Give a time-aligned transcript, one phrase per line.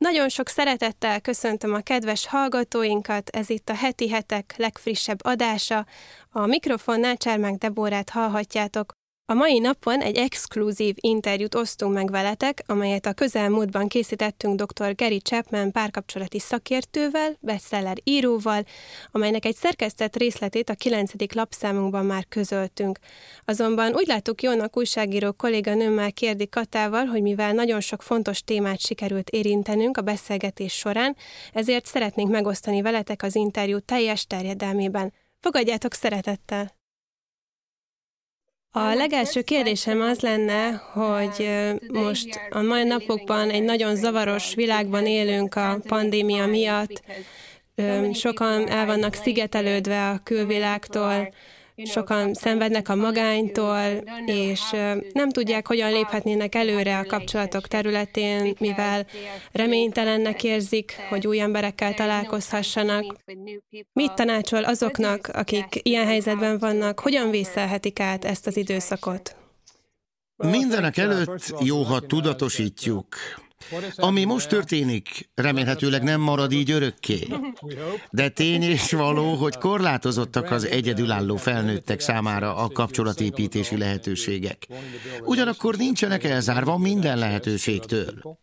[0.00, 5.86] Nagyon sok szeretettel köszöntöm a kedves hallgatóinkat, ez itt a heti hetek legfrissebb adása.
[6.30, 8.99] A mikrofonnál Csermák Deborát hallhatjátok.
[9.30, 14.94] A mai napon egy exkluzív interjút osztunk meg veletek, amelyet a közelmúltban készítettünk dr.
[14.94, 18.64] Gary Chapman párkapcsolati szakértővel, bestseller íróval,
[19.10, 21.12] amelynek egy szerkesztett részletét a 9.
[21.34, 22.98] lapszámunkban már közöltünk.
[23.44, 29.30] Azonban úgy láttuk jónak újságíró kolléganőmmel Kérdi Katával, hogy mivel nagyon sok fontos témát sikerült
[29.30, 31.16] érintenünk a beszélgetés során,
[31.52, 35.12] ezért szeretnénk megosztani veletek az interjú teljes terjedelmében.
[35.40, 36.79] Fogadjátok szeretettel!
[38.72, 41.50] A legelső kérdésem az lenne, hogy
[41.92, 47.02] most a mai napokban egy nagyon zavaros világban élünk a pandémia miatt,
[48.12, 51.34] sokan el vannak szigetelődve a külvilágtól,
[51.84, 54.60] sokan szenvednek a magánytól, és
[55.12, 59.06] nem tudják, hogyan léphetnének előre a kapcsolatok területén, mivel
[59.52, 63.16] reménytelennek érzik, hogy új emberekkel találkozhassanak.
[63.92, 69.36] Mit tanácsol azoknak, akik ilyen helyzetben vannak, hogyan vészelhetik át ezt az időszakot?
[70.36, 73.06] Mindenek előtt jó, ha tudatosítjuk,
[73.96, 77.26] ami most történik, remélhetőleg nem marad így örökké.
[78.10, 84.66] De tény és való, hogy korlátozottak az egyedülálló felnőttek számára a kapcsolatépítési lehetőségek.
[85.24, 88.38] Ugyanakkor nincsenek elzárva minden lehetőségtől.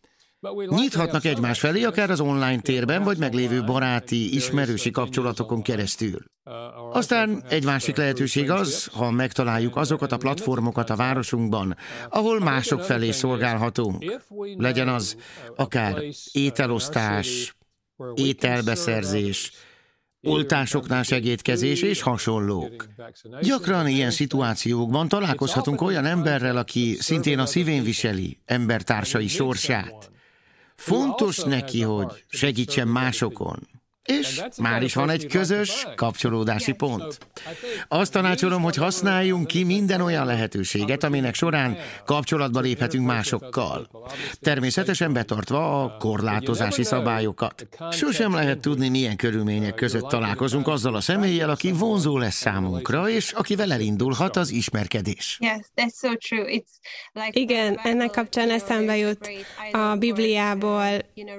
[0.67, 6.23] Nyithatnak egymás felé, akár az online térben, vagy meglévő baráti, ismerősi kapcsolatokon keresztül.
[6.91, 11.77] Aztán egy másik lehetőség az, ha megtaláljuk azokat a platformokat a városunkban,
[12.09, 14.21] ahol mások felé szolgálhatunk.
[14.57, 15.15] Legyen az
[15.55, 17.55] akár ételosztás,
[18.15, 19.51] ételbeszerzés,
[20.21, 22.87] oltásoknál segítkezés és hasonlók.
[23.41, 30.11] Gyakran ilyen szituációkban találkozhatunk olyan emberrel, aki szintén a szívén viseli embertársai sorsát.
[30.77, 33.67] Fontos neki, hogy segítsen másokon.
[34.07, 37.17] És már is van egy közös kapcsolódási pont.
[37.87, 43.89] Azt tanácsolom, hogy használjunk ki minden olyan lehetőséget, aminek során kapcsolatba léphetünk másokkal.
[44.41, 47.67] Természetesen betartva a korlátozási szabályokat.
[47.91, 53.31] Sosem lehet tudni, milyen körülmények között találkozunk azzal a személlyel, aki vonzó lesz számunkra, és
[53.31, 55.39] akivel elindulhat az ismerkedés.
[57.31, 59.29] Igen, ennek kapcsán eszembe jut
[59.71, 60.87] a Bibliából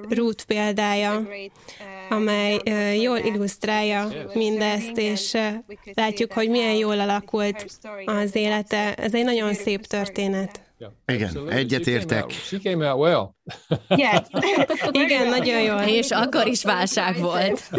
[0.08, 1.26] Ruth példája,
[2.08, 2.58] amely
[3.00, 5.36] jól illusztrálja mindezt, és
[5.94, 7.66] látjuk, hogy milyen jól alakult
[8.04, 8.94] az élete.
[8.94, 10.60] Ez egy nagyon szép történet.
[11.06, 12.24] Igen, egyetértek.
[15.02, 15.78] Igen, nagyon jó.
[15.78, 17.70] És akkor is válság volt.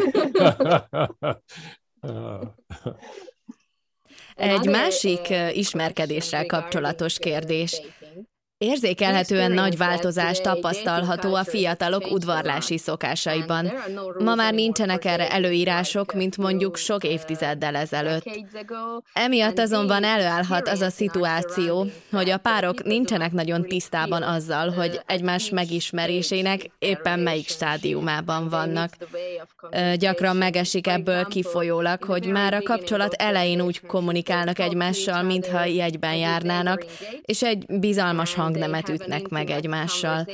[4.36, 7.82] Egy másik ismerkedéssel kapcsolatos kérdés.
[8.60, 13.72] Érzékelhetően nagy változás tapasztalható a fiatalok udvarlási szokásaiban.
[14.18, 18.24] Ma már nincsenek erre előírások, mint mondjuk sok évtizeddel ezelőtt.
[19.14, 25.50] Emiatt azonban előállhat az a szituáció, hogy a párok nincsenek nagyon tisztában azzal, hogy egymás
[25.50, 28.94] megismerésének éppen melyik stádiumában vannak.
[29.96, 36.86] Gyakran megesik ebből kifolyólag, hogy már a kapcsolat elején úgy kommunikálnak egymással, mintha jegyben járnának,
[37.22, 40.28] és egy bizalmas hang hangnemet ütnek meg egymással.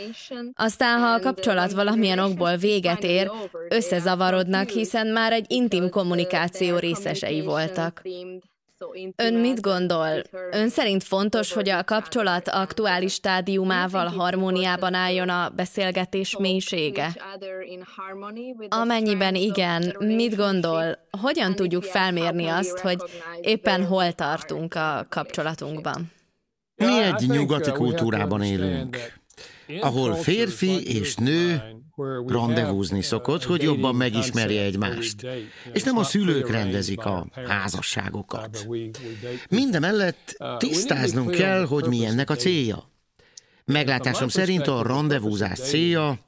[0.53, 3.31] Aztán, ha a kapcsolat valamilyen okból véget ér,
[3.69, 8.01] összezavarodnak, hiszen már egy intim kommunikáció részesei voltak.
[9.15, 10.21] Ön mit gondol?
[10.51, 17.15] Ön szerint fontos, hogy a kapcsolat aktuális stádiumával harmóniában álljon a beszélgetés mélysége?
[18.69, 22.97] Amennyiben igen, mit gondol, hogyan tudjuk felmérni azt, hogy
[23.41, 26.13] éppen hol tartunk a kapcsolatunkban?
[26.75, 28.97] Mi egy nyugati kultúrában élünk,
[29.79, 31.61] ahol férfi és nő
[32.27, 35.27] rendezvúzni szokott, hogy jobban megismerje egymást.
[35.73, 38.67] És nem a szülők rendezik a házasságokat.
[39.49, 42.89] Mindemellett tisztáznunk kell, hogy mi ennek a célja.
[43.65, 46.19] Meglátásom szerint a rendezvúzás célja,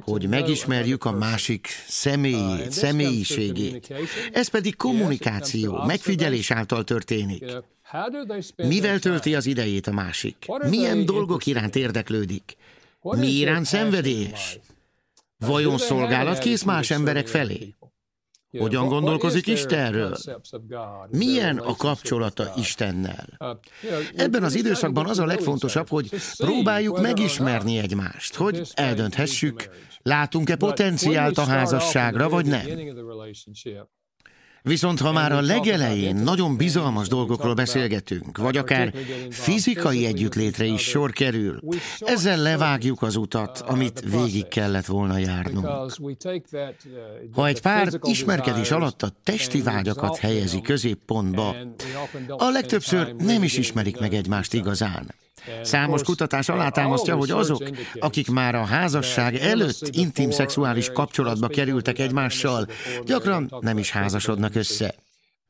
[0.00, 3.94] hogy megismerjük a másik személyét, személyiségét.
[4.32, 7.44] Ez pedig kommunikáció, megfigyelés által történik.
[8.56, 10.46] Mivel tölti az idejét a másik?
[10.68, 12.56] Milyen dolgok iránt érdeklődik?
[13.00, 14.58] Mi iránt szenvedélyes?
[15.38, 17.74] Vajon szolgálat kész más emberek felé?
[18.58, 20.16] Hogyan gondolkozik Istenről?
[21.10, 23.26] Milyen a kapcsolata Istennel?
[23.38, 23.48] Uh,
[24.16, 29.68] Ebben az időszakban az a legfontosabb, hogy próbáljuk megismerni egymást, hogy eldönthessük,
[30.02, 32.66] látunk-e potenciált a házasságra, vagy nem.
[34.66, 38.94] Viszont ha már a legelején nagyon bizalmas dolgokról beszélgetünk, vagy akár
[39.30, 41.60] fizikai együttlétre is sor kerül,
[41.98, 45.66] ezzel levágjuk az utat, amit végig kellett volna járnunk.
[47.32, 51.56] Ha egy pár ismerkedés alatt a testi vágyakat helyezi középpontba,
[52.28, 55.14] a legtöbbször nem is ismerik meg egymást igazán.
[55.62, 57.62] Számos kutatás alátámasztja, hogy azok,
[57.98, 62.66] akik már a házasság előtt intim szexuális kapcsolatba kerültek egymással,
[63.04, 64.94] gyakran nem is házasodnak össze.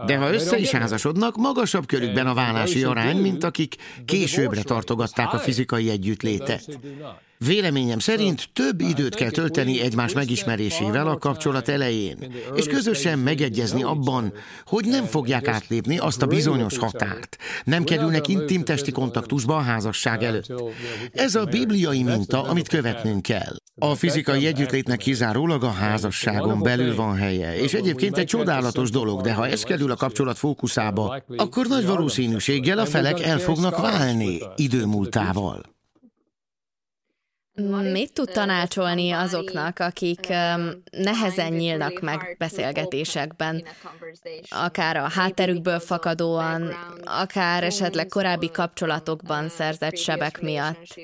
[0.07, 5.39] De ha össze is házasodnak, magasabb körükben a vállási arány, mint akik későbbre tartogatták a
[5.39, 6.79] fizikai együttlétet.
[7.39, 14.33] Véleményem szerint több időt kell tölteni egymás megismerésével a kapcsolat elején, és közösen megegyezni abban,
[14.65, 20.23] hogy nem fogják átlépni azt a bizonyos határt, nem kerülnek intim testi kontaktusba a házasság
[20.23, 20.53] előtt.
[21.13, 23.57] Ez a bibliai minta, amit követnünk kell.
[23.79, 29.33] A fizikai együttlétnek kizárólag a házasságon belül van helye, és egyébként egy csodálatos dolog, de
[29.33, 34.85] ha ez kerül a kapcsolat fókuszába, akkor nagy valószínűséggel a felek el fognak válni idő
[34.85, 35.76] múltával.
[37.93, 40.29] Mit tud tanácsolni azoknak, akik
[40.91, 43.65] nehezen nyílnak meg beszélgetésekben,
[44.49, 46.75] akár a hátterükből fakadóan,
[47.05, 50.95] akár esetleg korábbi kapcsolatokban szerzett sebek miatt?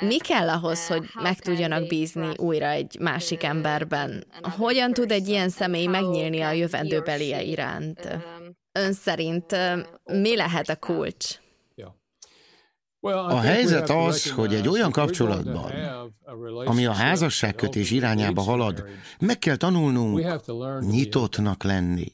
[0.00, 4.24] Mi kell ahhoz, hogy meg tudjanak bízni újra egy másik emberben?
[4.58, 8.18] Hogyan tud egy ilyen személy megnyílni a jövendőbelie iránt?
[8.72, 9.56] Ön szerint
[10.04, 11.38] mi lehet a kulcs?
[13.00, 15.72] A helyzet az, hogy egy olyan kapcsolatban,
[16.64, 18.84] ami a házasságkötés irányába halad,
[19.20, 20.40] meg kell tanulnunk
[20.80, 22.12] nyitottnak lenni.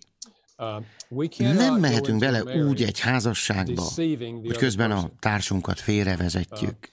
[1.36, 3.82] Nem mehetünk bele úgy egy házasságba,
[4.42, 6.92] hogy közben a társunkat félrevezetjük.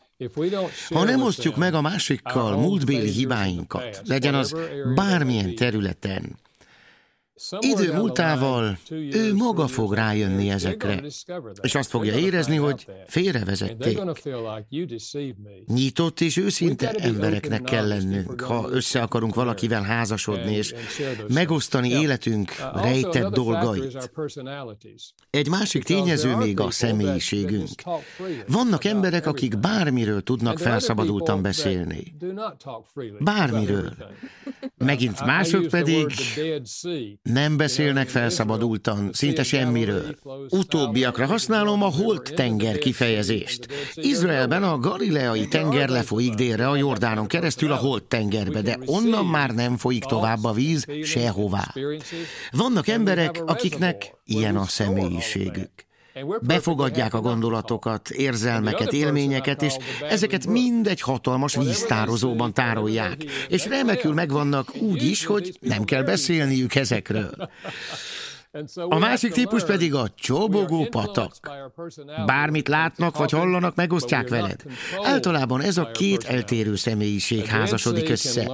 [0.90, 4.56] Ha nem osztjuk meg a másikkal múltbéli hibáinkat, legyen az
[4.96, 6.40] bármilyen területen,
[7.60, 11.04] Idő múltával ő maga fog rájönni ezekre,
[11.62, 14.02] és azt fogja érezni, hogy félrevezették.
[15.66, 20.74] Nyitott és őszinte embereknek kell lennünk, ha össze akarunk valakivel házasodni, és
[21.28, 24.12] megosztani életünk rejtett dolgait.
[25.30, 27.70] Egy másik tényező még a személyiségünk.
[28.48, 32.16] Vannak emberek, akik bármiről tudnak felszabadultan beszélni.
[33.20, 33.94] Bármiről.
[34.78, 36.06] Megint mások pedig
[37.34, 40.16] nem beszélnek felszabadultan, szinte semmiről.
[40.50, 43.68] Utóbbiakra használom a Holt tenger kifejezést.
[43.94, 49.50] Izraelben a Galileai tenger lefolyik délre a Jordánon keresztül a Holt tengerbe, de onnan már
[49.50, 51.74] nem folyik tovább a víz sehová.
[52.52, 55.90] Vannak emberek, akiknek ilyen a személyiségük.
[56.42, 59.74] Befogadják a gondolatokat, érzelmeket, élményeket, és
[60.10, 66.76] ezeket mind egy hatalmas víztározóban tárolják, és remekül megvannak úgy is, hogy nem kell beszélniük
[66.76, 67.50] ezekről.
[68.90, 71.34] A másik típus pedig a csobogó patak.
[72.26, 74.64] Bármit látnak vagy hallanak, megosztják veled.
[75.04, 78.52] Általában ez a két eltérő személyiség házasodik össze.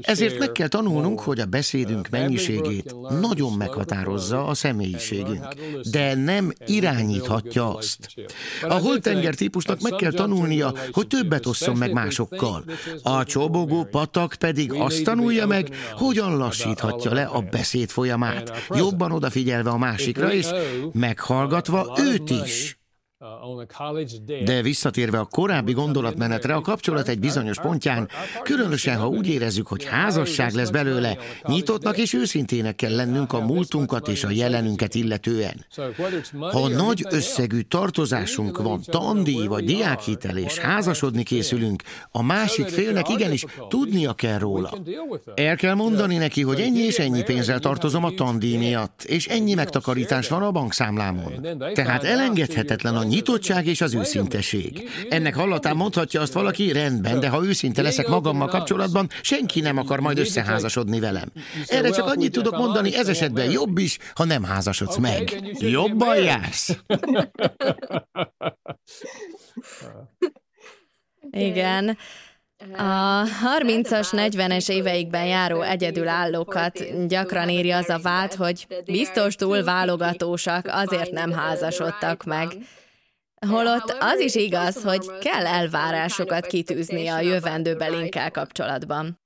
[0.00, 5.46] Ezért meg kell tanulnunk, hogy a beszédünk mennyiségét nagyon meghatározza a személyiségünk,
[5.90, 8.14] de nem irányíthatja azt.
[8.62, 12.64] A holtenger típusnak meg kell tanulnia, hogy többet osszon meg másokkal.
[13.02, 18.52] A csobogó patak pedig azt tanulja meg, hogyan lassíthatja le a beszéd folyamát.
[18.68, 20.46] Jobban oda odafigyelve a másikra, és
[20.92, 22.79] meghallgatva őt is.
[24.44, 28.08] De visszatérve a korábbi gondolatmenetre, a kapcsolat egy bizonyos pontján,
[28.42, 34.08] különösen ha úgy érezzük, hogy házasság lesz belőle, nyitottnak és őszintének kell lennünk a múltunkat
[34.08, 35.66] és a jelenünket illetően.
[36.52, 43.44] Ha nagy összegű tartozásunk van, tandíj vagy diákhitel és házasodni készülünk, a másik félnek igenis
[43.68, 44.72] tudnia kell róla.
[45.34, 49.54] El kell mondani neki, hogy ennyi és ennyi pénzzel tartozom a tandíj miatt, és ennyi
[49.54, 51.46] megtakarítás van a bankszámlámon.
[51.74, 54.88] Tehát elengedhetetlen a nyitottság és az őszinteség.
[55.08, 60.00] Ennek hallatán mondhatja azt valaki, rendben, de ha őszinte leszek magammal kapcsolatban, senki nem akar
[60.00, 61.32] majd összeházasodni velem.
[61.66, 65.40] Erre csak annyit tudok mondani, ez esetben jobb is, ha nem házasodsz meg.
[65.58, 66.76] Jobban jársz.
[71.30, 71.96] Igen.
[72.76, 73.24] A
[73.58, 81.10] 30-as, 40-es éveikben járó egyedülállókat gyakran éri az a vád, hogy biztos túl válogatósak, azért
[81.10, 82.48] nem házasodtak meg.
[83.48, 89.18] Holott az is igaz, hogy kell elvárásokat kitűzni a jövendőbelinkkel kapcsolatban.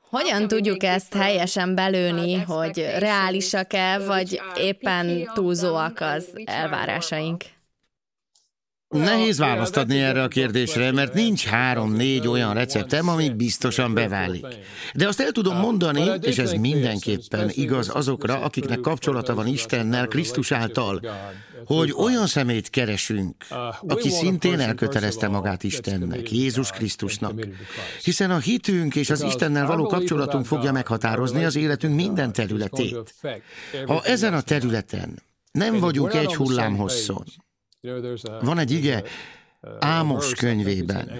[0.00, 7.44] Hogyan tudjuk ezt helyesen belőni, hogy reálisak-e, vagy éppen túlzóak az elvárásaink?
[8.90, 14.46] Nehéz választ adni erre a kérdésre, mert nincs három-négy olyan receptem, ami biztosan beválik.
[14.94, 20.52] De azt el tudom mondani, és ez mindenképpen igaz azokra, akiknek kapcsolata van Istennel, Krisztus
[20.52, 21.00] által,
[21.64, 23.34] hogy olyan szemét keresünk,
[23.86, 27.46] aki szintén elkötelezte magát Istennek, Jézus Krisztusnak.
[28.02, 33.14] Hiszen a hitünk és az Istennel való kapcsolatunk fogja meghatározni az életünk minden területét.
[33.86, 37.24] Ha ezen a területen nem vagyunk egy hullám hosszon,
[38.42, 39.02] van egy ige,
[39.78, 41.10] Ámos könyvében.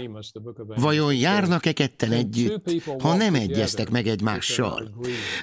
[0.66, 2.70] Vajon járnak-e ketten együtt,
[3.00, 4.90] ha nem egyeztek meg egymással?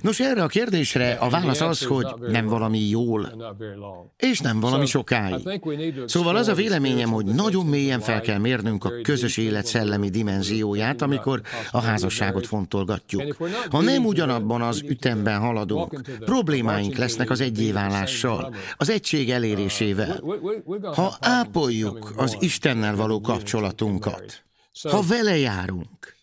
[0.01, 3.53] Nos, erre a kérdésre a válasz az, hogy nem valami jól,
[4.17, 5.61] és nem valami sokáig.
[6.05, 11.01] Szóval az a véleményem, hogy nagyon mélyen fel kell mérnünk a közös élet szellemi dimenzióját,
[11.01, 13.37] amikor a házasságot fontolgatjuk.
[13.69, 20.23] Ha nem ugyanabban az ütemben haladunk, problémáink lesznek az egyéválással, az egység elérésével.
[20.95, 24.43] Ha ápoljuk az Istennel Istennel való kapcsolatunkat,
[24.81, 26.15] ha vele járunk,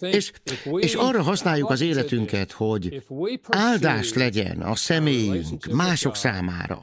[0.00, 0.32] és,
[0.76, 3.02] és arra használjuk az életünket, hogy
[3.48, 6.82] áldás legyen a személyünk mások számára.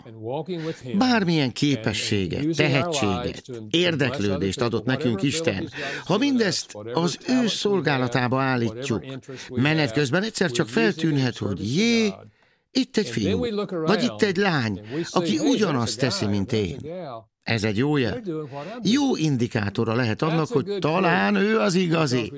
[0.98, 5.70] Bármilyen képességet, tehetséget, érdeklődést adott nekünk Isten,
[6.06, 9.06] ha mindezt az ő szolgálatába állítjuk,
[9.50, 12.14] menet közben egyszer csak feltűnhet, hogy jé,
[12.72, 13.46] itt egy fiú,
[13.86, 16.78] vagy itt egy lány, aki ugyanazt teszi, mint én.
[17.46, 18.22] Ez egy jó jel.
[18.82, 22.34] Jó indikátora lehet annak, hogy talán ő az igazi.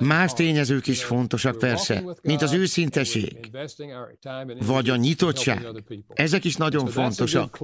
[0.00, 3.50] Más tényezők is fontosak persze, mint az őszinteség,
[4.66, 5.66] vagy a nyitottság.
[6.08, 7.58] Ezek is nagyon fontosak.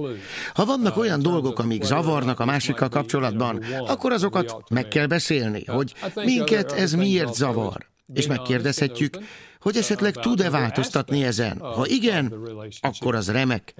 [0.53, 5.93] Ha vannak olyan dolgok, amik zavarnak a másikkal kapcsolatban, akkor azokat meg kell beszélni, hogy
[6.15, 7.89] minket ez miért zavar.
[8.13, 9.17] És megkérdezhetjük,
[9.61, 11.57] hogy esetleg tud-e változtatni ezen.
[11.59, 12.33] Ha igen,
[12.81, 13.73] akkor az remek.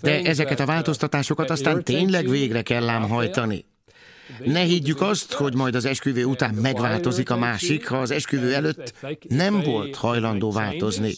[0.00, 3.64] De ezeket a változtatásokat aztán tényleg végre kell ám hajtani.
[4.44, 8.94] Ne higgyük azt, hogy majd az esküvő után megváltozik a másik, ha az esküvő előtt
[9.28, 11.12] nem volt hajlandó változni.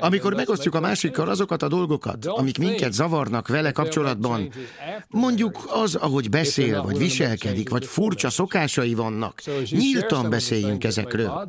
[0.00, 4.52] Amikor megosztjuk a másikkal azokat a dolgokat, amik minket zavarnak vele kapcsolatban,
[5.08, 11.46] mondjuk az, ahogy beszél, vagy viselkedik, vagy furcsa szokásai vannak, nyíltan beszéljünk ezekről.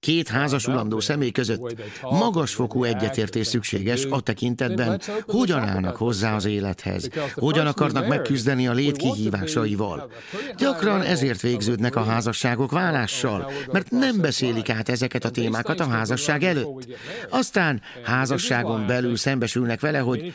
[0.00, 7.66] Két házasulandó személy között magasfokú egyetértés szükséges a tekintetben, hogyan állnak hozzá az élethez, hogyan
[7.66, 10.10] akarnak megküzdeni a lét kihívásaival.
[10.56, 16.42] Gyakran ezért végződnek a házasságok vállással, mert nem beszélik át ezeket a témákat a házasság
[16.42, 16.86] előtt.
[17.30, 20.34] Aztán házasságon belül szembesülnek vele, hogy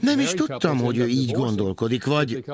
[0.00, 2.44] nem is tudtam, hogy ő így gondolkodik, vagy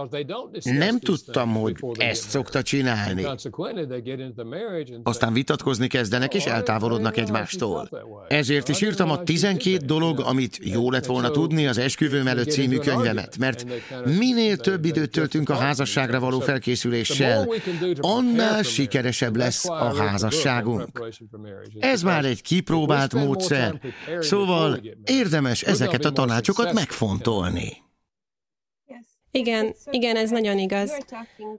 [0.62, 3.26] nem tudtam, hogy ezt szokta csinálni.
[5.02, 7.88] Aztán vitatkozni kezdenek, és eltávolodnak egymástól.
[8.28, 12.76] Ezért is írtam a 12 dolog, amit jó lett volna tudni az Esküvőm előtt című
[12.76, 13.66] könyvemet, mert
[14.18, 16.40] minél több időt töltünk a házasságra való
[16.79, 17.49] felkészüléssel,
[18.01, 21.03] annál sikeresebb lesz a házasságunk.
[21.79, 23.81] Ez már egy kipróbált módszer,
[24.21, 27.87] Szóval érdemes ezeket a tanácsokat megfontolni.
[29.31, 30.99] Igen, igen, ez nagyon igaz.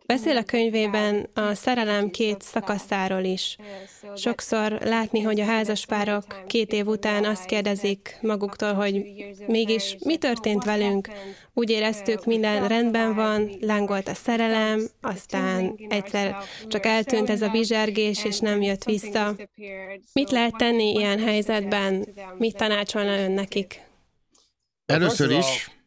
[0.06, 3.58] Beszél a könyvében a szerelem két szakaszáról is.
[4.16, 9.06] Sokszor látni, hogy a házaspárok két év után azt kérdezik maguktól, hogy
[9.48, 11.10] mégis mi történt velünk.
[11.54, 16.36] Úgy éreztük, minden rendben van, lángolt a szerelem, aztán egyszer
[16.68, 19.36] csak eltűnt ez a bizsergés, és nem jött vissza.
[20.14, 22.08] Mit lehet tenni ilyen helyzetben?
[22.38, 23.82] Mit tanácsolna ön nekik?
[24.86, 25.78] Először is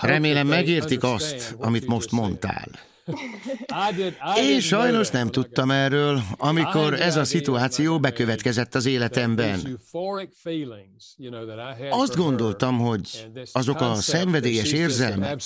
[0.00, 2.68] Remélem megértik azt, amit most mondtál.
[4.50, 9.80] Én sajnos nem tudtam erről, amikor ez a szituáció bekövetkezett az életemben.
[11.90, 15.40] Azt gondoltam, hogy azok a szenvedélyes érzelmek,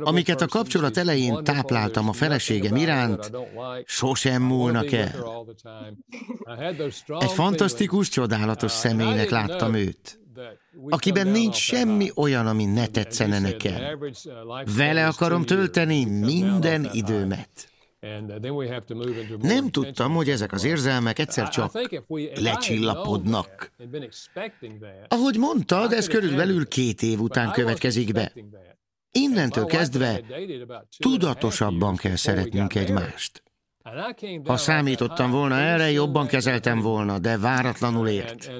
[0.00, 3.30] amiket a kapcsolat elején tápláltam a feleségem iránt,
[3.84, 5.24] sosem múlnak el.
[7.18, 10.23] Egy fantasztikus, csodálatos személynek láttam őt
[10.88, 13.98] akiben nincs semmi olyan, ami ne tetszene nekem.
[14.76, 17.68] Vele akarom tölteni minden időmet.
[19.40, 21.72] Nem tudtam, hogy ezek az érzelmek egyszer csak
[22.34, 23.72] lecsillapodnak.
[25.08, 28.32] Ahogy mondtad, ez körülbelül két év után következik be.
[29.12, 30.20] Innentől kezdve
[30.98, 33.43] tudatosabban kell szeretnünk egymást.
[34.44, 38.50] Ha számítottam volna erre, jobban kezeltem volna, de váratlanul ért.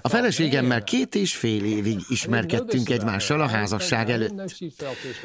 [0.00, 4.54] A feleségemmel két és fél évig ismerkedtünk egymással a házasság előtt.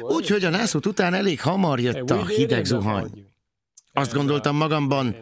[0.00, 3.33] Úgyhogy a nászút után elég hamar jött a hideg zuhany.
[3.96, 5.16] Azt gondoltam magamban,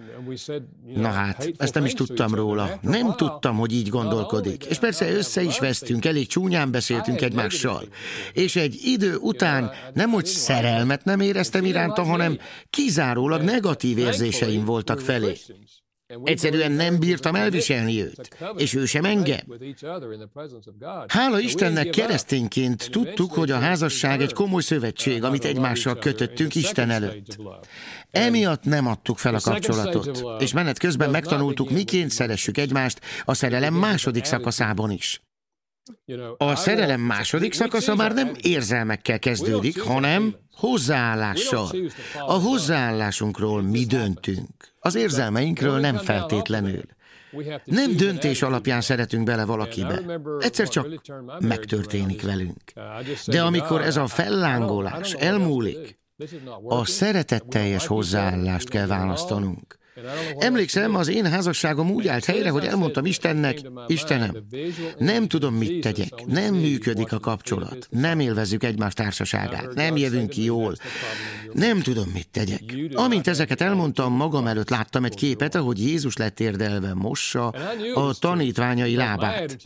[0.95, 2.79] na hát, ezt nem is tudtam róla.
[2.81, 4.64] Nem tudtam, hogy így gondolkodik.
[4.64, 7.85] És persze össze is vesztünk, elég csúnyán beszéltünk egymással.
[8.33, 12.38] És egy idő után nem, hogy szerelmet nem éreztem iránta, hanem
[12.71, 15.37] kizárólag negatív érzéseim voltak felé.
[16.25, 19.40] Egyszerűen nem bírtam elviselni őt, és ő sem engem.
[21.07, 27.37] Hála Istennek keresztényként tudtuk, hogy a házasság egy komoly szövetség, amit egymással kötöttünk Isten előtt.
[28.11, 33.75] Emiatt nem adtuk fel a kapcsolatot, és menet közben megtanultuk, miként szeressük egymást a szerelem
[33.75, 35.21] második szakaszában is.
[36.37, 41.71] A szerelem második szakasza már nem érzelmekkel kezdődik, hanem hozzáállással.
[42.27, 46.83] A hozzáállásunkról mi döntünk, az érzelmeinkről nem feltétlenül.
[47.65, 50.21] Nem döntés alapján szeretünk bele valakibe.
[50.39, 50.89] Egyszer csak
[51.39, 52.73] megtörténik velünk.
[53.27, 56.01] De amikor ez a fellángolás elmúlik,
[56.65, 59.81] a szeretetteljes hozzáállást kell választanunk.
[60.39, 64.37] Emlékszem, az én házasságom úgy állt helyre, hogy elmondtam Istennek, Istenem,
[64.99, 70.45] nem tudom, mit tegyek, nem működik a kapcsolat, nem élvezzük egymás társaságát, nem jövünk ki
[70.45, 70.75] jól,
[71.53, 72.63] nem tudom, mit tegyek.
[72.93, 77.49] Amint ezeket elmondtam, magam előtt láttam egy képet, ahogy Jézus lett érdelve mossa
[77.95, 79.57] a tanítványai lábát.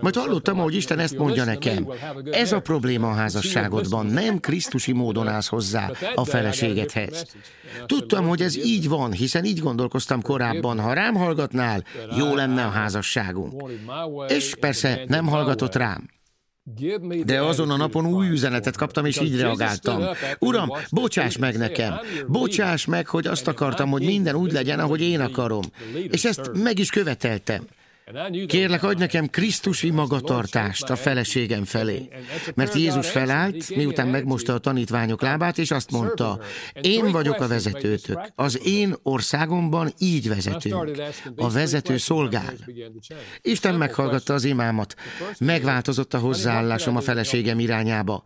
[0.00, 1.88] Majd hallottam, hogy Isten ezt mondja nekem.
[2.30, 7.26] Ez a probléma a házasságodban, nem krisztusi módon állsz hozzá a feleségedhez.
[7.86, 11.84] Tudtam, hogy ez így van, hiszen így gondolkoztam korábban, ha rám hallgatnál,
[12.16, 13.72] jó lenne a házasságunk.
[14.28, 16.08] És persze nem hallgatott rám.
[17.24, 20.02] De azon a napon új üzenetet kaptam, és így reagáltam.
[20.38, 21.94] Uram, bocsáss meg nekem!
[22.26, 25.62] Bocsáss meg, hogy azt akartam, hogy minden úgy legyen, ahogy én akarom.
[26.08, 27.66] És ezt meg is követeltem.
[28.46, 32.08] Kérlek, adj nekem Krisztusi magatartást a feleségem felé.
[32.54, 36.40] Mert Jézus felállt, miután megmosta a tanítványok lábát, és azt mondta,
[36.80, 38.32] én vagyok a vezetőtök.
[38.34, 41.02] Az én országomban így vezetünk.
[41.36, 42.54] A vezető szolgál.
[43.42, 44.94] Isten meghallgatta az imámat.
[45.38, 48.22] Megváltozott a hozzáállásom a feleségem irányába.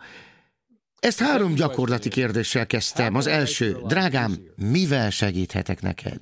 [1.00, 3.14] Ezt három gyakorlati kérdéssel kezdtem.
[3.14, 6.18] Az első, drágám, mivel segíthetek neked?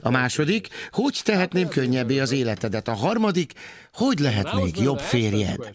[0.00, 2.88] A második, hogy tehetném könnyebbé az életedet?
[2.88, 3.52] A harmadik,
[3.92, 5.70] hogy lehetnék jobb férjed?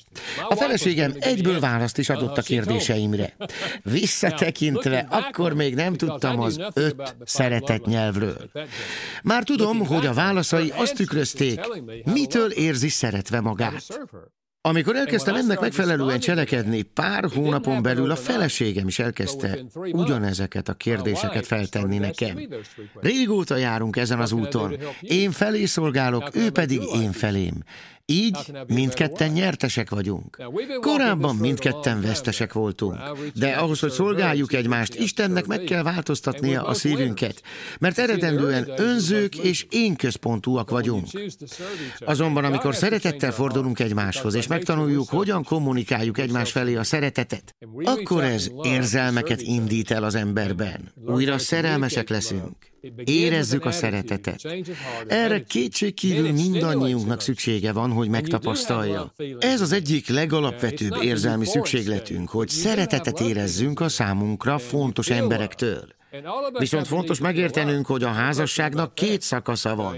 [0.50, 3.36] A feleségem egyből választ is adott a kérdéseimre.
[3.84, 8.50] Visszatekintve, akkor még nem tudtam az öt szeretett nyelvről.
[9.24, 11.60] Már tudom, hogy a válaszai azt tükrözték,
[12.04, 13.84] mitől érzi szeretve magát.
[14.67, 21.46] Amikor elkezdtem ennek megfelelően cselekedni, pár hónapon belül a feleségem is elkezdte ugyanezeket a kérdéseket
[21.46, 22.48] feltenni nekem.
[22.94, 24.75] Régóta járunk ezen az úton.
[25.01, 27.63] Én felé szolgálok, ő pedig én felém.
[28.11, 30.43] Így mindketten nyertesek vagyunk.
[30.81, 32.96] Korábban mindketten vesztesek voltunk.
[33.33, 37.41] De ahhoz, hogy szolgáljuk egymást, Istennek meg kell változtatnia a szívünket,
[37.79, 41.05] mert eredendően önzők és én központúak vagyunk.
[42.00, 48.51] Azonban, amikor szeretettel fordulunk egymáshoz, és megtanuljuk, hogyan kommunikáljuk egymás felé a szeretetet, akkor ez
[48.61, 50.91] érzelmeket indít el az emberben.
[51.05, 52.55] Újra szerelmesek leszünk.
[53.03, 54.48] Érezzük a szeretetet.
[55.07, 59.13] Erre kétségkívül mindannyiunknak szüksége van, hogy megtapasztalja.
[59.40, 65.96] Ez az egyik legalapvetőbb érzelmi szükségletünk, hogy szeretetet érezzünk a számunkra fontos emberektől.
[66.58, 69.96] Viszont fontos megértenünk, hogy a házasságnak két szakasza van.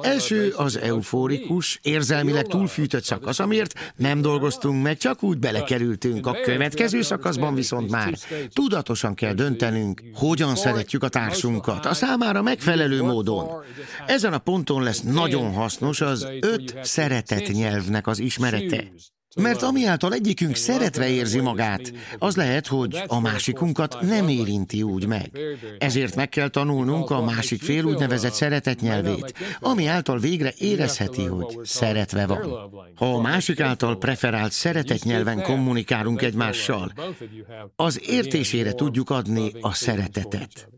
[0.00, 6.26] Első az euforikus, érzelmileg túlfűtött szakasz, amiért nem dolgoztunk meg, csak úgy belekerültünk.
[6.26, 8.14] A következő szakaszban viszont már
[8.52, 13.48] tudatosan kell döntenünk, hogyan szeretjük a társunkat, a számára megfelelő módon.
[14.06, 18.84] Ezen a ponton lesz nagyon hasznos az öt szeretet nyelvnek az ismerete.
[19.36, 25.06] Mert ami által egyikünk szeretve érzi magát, az lehet, hogy a másikunkat nem érinti úgy
[25.06, 25.30] meg.
[25.78, 31.58] Ezért meg kell tanulnunk a másik fél úgynevezett szeretet nyelvét, ami által végre érezheti, hogy
[31.62, 32.70] szeretve van.
[32.94, 36.92] Ha a másik által preferált szeretet nyelven kommunikálunk egymással,
[37.76, 40.68] az értésére tudjuk adni a szeretetet.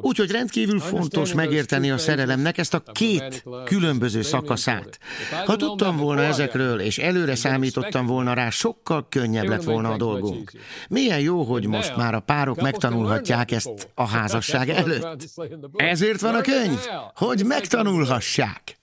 [0.00, 4.98] Úgyhogy rendkívül fontos megérteni a szerelemnek ezt a két különböző szakaszát.
[5.46, 10.52] Ha tudtam volna ezekről, és előre számítottam volna rá, sokkal könnyebb lett volna a dolgunk.
[10.88, 15.28] Milyen jó, hogy most már a párok megtanulhatják ezt a házasság előtt.
[15.76, 16.78] Ezért van a könyv,
[17.14, 18.78] hogy megtanulhassák.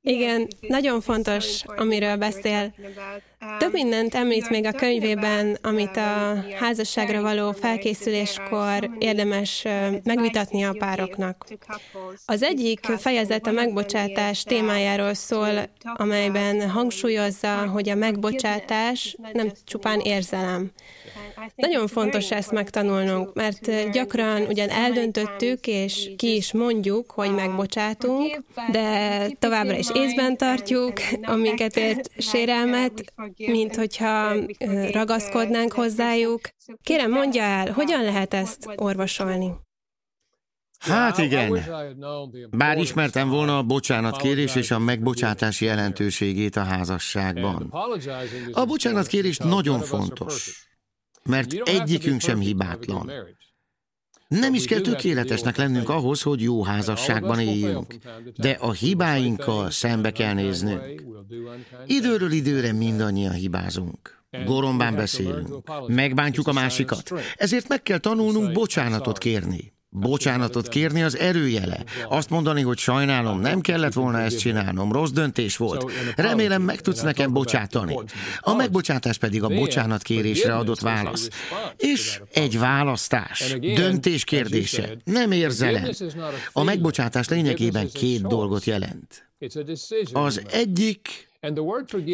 [0.00, 2.74] Igen, nagyon fontos, amiről beszél.
[3.58, 9.66] Több mindent említ még a könyvében, amit a házasságra való felkészüléskor érdemes
[10.04, 11.46] megvitatni a pároknak.
[12.26, 15.48] Az egyik fejezet a megbocsátás témájáról szól,
[15.82, 20.70] amelyben hangsúlyozza, hogy a megbocsátás nem csupán érzelem.
[21.54, 29.26] Nagyon fontos ezt megtanulnunk, mert gyakran ugyan eldöntöttük, és ki is mondjuk, hogy megbocsátunk, de
[29.38, 34.34] továbbra is észben tartjuk, amiket ért sérelmet, mint hogyha
[34.90, 36.40] ragaszkodnánk hozzájuk.
[36.82, 39.52] Kérem, mondja el, hogyan lehet ezt orvosolni?
[40.78, 41.60] Hát igen.
[42.50, 47.74] Bár ismertem volna a bocsánatkérés és a megbocsátás jelentőségét a házasságban.
[48.52, 50.66] A bocsánatkérés nagyon fontos,
[51.22, 53.12] mert egyikünk sem hibátlan.
[54.28, 57.94] Nem is kell tökéletesnek lennünk ahhoz, hogy jó házasságban éljünk,
[58.36, 61.02] de a hibáinkkal szembe kell néznünk.
[61.86, 64.22] Időről időre mindannyian hibázunk.
[64.44, 65.48] Gorombán beszélünk,
[65.86, 69.72] megbántjuk a másikat, ezért meg kell tanulnunk bocsánatot kérni.
[69.90, 71.84] Bocsánatot kérni az erőjele.
[72.08, 75.90] Azt mondani, hogy sajnálom, nem kellett volna ezt csinálnom, rossz döntés volt.
[76.16, 77.98] Remélem meg tudsz nekem bocsátani.
[78.40, 81.28] A megbocsátás pedig a bocsánat kérésre adott válasz.
[81.76, 85.90] És egy választás, döntés kérdése, nem érzelem.
[86.52, 89.28] A megbocsátás lényegében két dolgot jelent.
[90.12, 91.27] Az egyik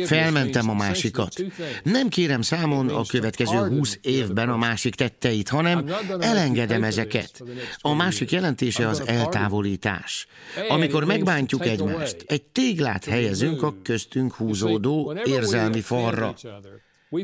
[0.05, 1.35] Felmentem a másikat.
[1.83, 7.43] Nem kérem számon a következő húsz évben a másik tetteit, hanem elengedem ezeket.
[7.79, 10.27] A másik jelentése az eltávolítás.
[10.69, 16.35] Amikor megbántjuk egymást, egy téglát helyezünk a köztünk húzódó érzelmi falra.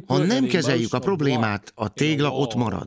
[0.07, 2.87] Ha nem kezeljük a problémát, a tégla ott marad.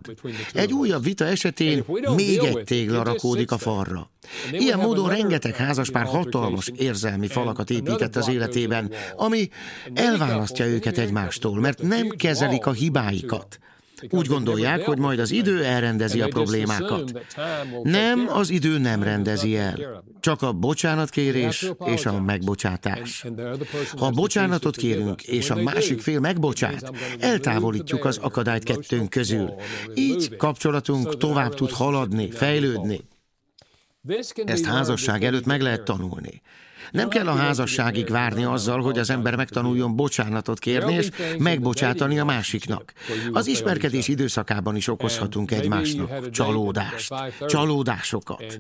[0.53, 1.83] Egy újabb vita esetén
[2.15, 4.11] még egy tégla rakódik a falra.
[4.51, 9.49] Ilyen módon rengeteg házaspár hatalmas érzelmi falakat épített az életében, ami
[9.93, 13.59] elválasztja őket egymástól, mert nem kezelik a hibáikat.
[14.09, 17.25] Úgy gondolják, hogy majd az idő elrendezi a problémákat.
[17.83, 20.03] Nem, az idő nem rendezi el.
[20.19, 23.25] Csak a bocsánatkérés és a megbocsátás.
[23.97, 29.53] Ha bocsánatot kérünk, és a másik fél megbocsát, eltávolítjuk az akadályt kettőnk közül.
[29.93, 32.99] Így kapcsolatunk tovább tud haladni, fejlődni.
[34.45, 36.41] Ezt házasság előtt meg lehet tanulni.
[36.91, 42.25] Nem kell a házasságig várni azzal, hogy az ember megtanuljon bocsánatot kérni és megbocsátani a
[42.25, 42.93] másiknak.
[43.31, 47.13] Az ismerkedés időszakában is okozhatunk egymásnak csalódást,
[47.47, 48.57] csalódásokat.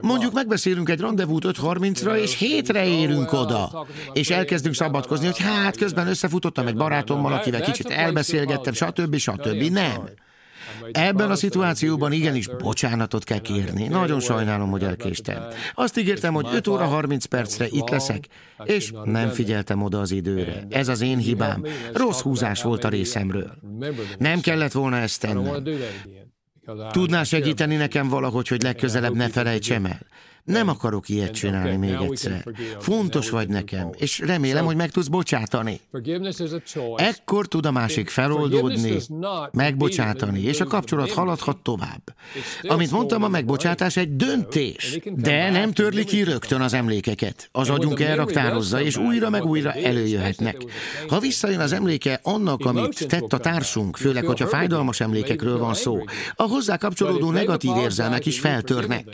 [0.00, 6.06] Mondjuk megbeszélünk egy rendezvút 5.30-ra, és hétre érünk oda, és elkezdünk szabadkozni, hogy hát közben
[6.06, 9.16] összefutottam egy barátommal, akivel kicsit elbeszélgettem, stb.
[9.16, 9.62] stb.
[9.62, 10.08] Nem.
[10.92, 13.88] Ebben a szituációban igenis bocsánatot kell kérni.
[13.88, 15.42] Nagyon sajnálom, hogy elkéstem.
[15.74, 18.26] Azt ígértem, hogy 5 óra 30 percre itt leszek,
[18.64, 20.66] és nem figyeltem oda az időre.
[20.70, 21.64] Ez az én hibám.
[21.92, 23.52] Rossz húzás volt a részemről.
[24.18, 25.62] Nem kellett volna ezt tennem.
[26.90, 30.00] Tudnál segíteni nekem valahogy, hogy legközelebb ne felejtsem el?
[30.48, 32.44] Nem akarok ilyet csinálni még egyszer.
[32.78, 35.80] Fontos vagy nekem, és remélem, hogy meg tudsz bocsátani.
[36.96, 38.96] Ekkor tud a másik feloldódni,
[39.52, 42.02] megbocsátani, és a kapcsolat haladhat tovább.
[42.62, 47.48] Amit mondtam, a megbocsátás egy döntés, de nem törli ki rögtön az emlékeket.
[47.52, 50.56] Az agyunk elraktározza, és újra meg újra előjöhetnek.
[51.08, 55.98] Ha visszajön az emléke annak, amit tett a társunk, főleg, hogyha fájdalmas emlékekről van szó,
[56.34, 59.04] a hozzá kapcsolódó negatív érzelmek is feltörnek.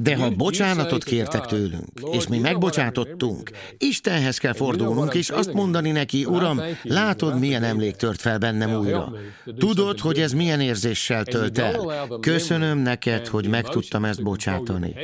[0.00, 6.24] De ha bocsánatot kértek tőlünk, és mi megbocsátottunk, Istenhez kell fordulnunk, és azt mondani neki,
[6.24, 9.12] Uram, látod, milyen emlék tört fel bennem újra.
[9.58, 12.06] Tudod, hogy ez milyen érzéssel tölt el.
[12.20, 14.94] Köszönöm neked, hogy meg tudtam ezt bocsátani.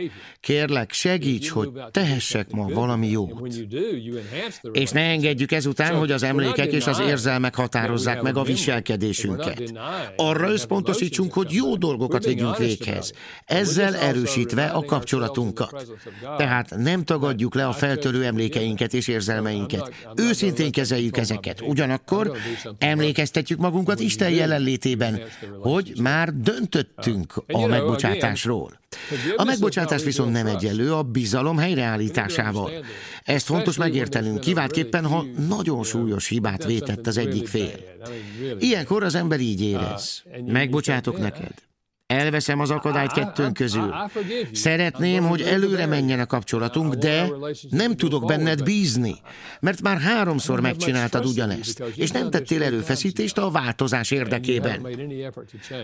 [0.40, 3.48] Kérlek, segíts, hogy tehessek ma valami jót.
[4.72, 9.72] És ne engedjük ezután, hogy az emlékek és az érzelmek határozzák meg a viselkedésünket.
[10.16, 13.12] Arra összpontosítsunk, hogy jó dolgokat vegyünk véghez.
[13.44, 15.86] Ezzel erősítve a kapcsolatunkat.
[16.36, 19.92] Tehát nem tagadjuk le a feltörő emlékeinket és érzelmeinket.
[20.16, 21.60] Őszintén kezeljük ezeket.
[21.60, 22.36] Ugyanakkor
[22.78, 25.20] emlékeztetjük magunkat Isten jelenlétében,
[25.60, 28.82] hogy már döntöttünk a megbocsátásról.
[29.36, 32.70] A megbocsátás viszont nem egyenlő a bizalom helyreállításával.
[33.24, 37.78] Ezt fontos megértenünk, kiváltképpen, ha nagyon súlyos hibát vétett az egyik fél.
[38.58, 40.22] Ilyenkor az ember így érez.
[40.46, 41.52] Megbocsátok neked.
[42.06, 43.94] Elveszem az akadályt kettőnk közül.
[44.52, 47.28] Szeretném, hogy előre menjen a kapcsolatunk, de
[47.70, 49.14] nem tudok benned bízni,
[49.60, 54.86] mert már háromszor megcsináltad ugyanezt, és nem tettél erőfeszítést a változás érdekében.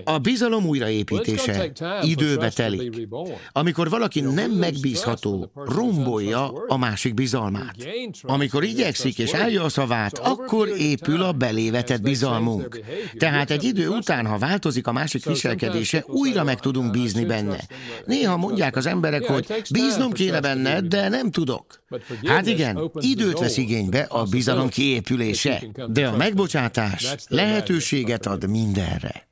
[0.05, 3.09] A bizalom újraépítése időbe telik.
[3.53, 7.77] Amikor valaki nem megbízható, rombolja a másik bizalmát.
[8.23, 12.81] Amikor igyekszik és állja a szavát, akkor épül a belévetett bizalmunk.
[13.19, 17.59] Tehát egy idő után, ha változik a másik viselkedése, újra meg tudunk bízni benne.
[18.05, 21.83] Néha mondják az emberek, hogy bíznom kéne benne, de nem tudok.
[22.25, 29.29] Hát igen, időt vesz igénybe a bizalom kiépülése, de a megbocsátás lehetőséget ad mindenre.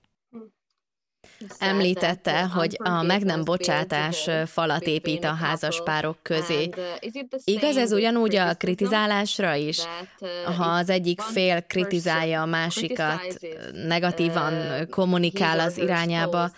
[1.58, 6.70] Említette, hogy a meg nem bocsátás falat épít a házaspárok közé.
[7.44, 9.78] Igaz ez ugyanúgy a kritizálásra is?
[10.56, 13.38] Ha az egyik fél kritizálja a másikat,
[13.86, 14.54] negatívan
[14.90, 16.50] kommunikál az irányába,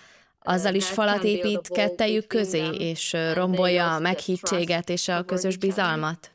[0.43, 6.31] azzal is falat épít kettejük közé, és rombolja a meghittséget és a közös bizalmat?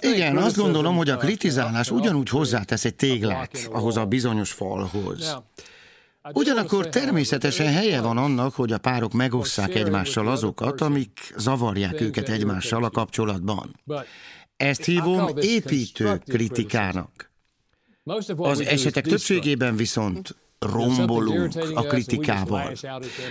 [0.00, 5.38] Igen, azt gondolom, hogy a kritizálás ugyanúgy hozzátesz egy téglát ahhoz a bizonyos falhoz.
[6.32, 12.84] Ugyanakkor természetesen helye van annak, hogy a párok megosszák egymással azokat, amik zavarják őket egymással
[12.84, 13.80] a kapcsolatban.
[14.56, 17.30] Ezt hívom építő kritikának.
[18.36, 22.72] Az esetek többségében viszont rombolunk a kritikával.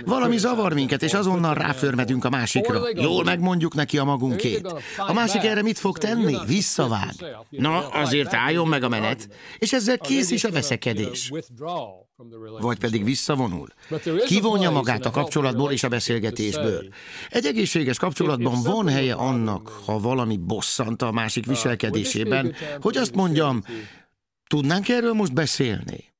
[0.04, 2.82] Valami zavar minket, és azonnal ráförmedünk a másikra.
[2.94, 4.74] Jól megmondjuk neki a magunkét.
[4.96, 6.36] A másik erre mit fog tenni?
[6.46, 7.14] Visszavág.
[7.50, 11.32] Na, azért álljon meg a menet, és ezzel kész is a veszekedés.
[12.60, 13.68] Vagy pedig visszavonul.
[14.26, 16.88] Kivonja magát a kapcsolatból és a beszélgetésből.
[17.30, 23.62] Egy egészséges kapcsolatban van helye annak, ha valami bosszant a másik viselkedésében, hogy azt mondjam,
[24.46, 26.12] tudnánk erről most beszélni?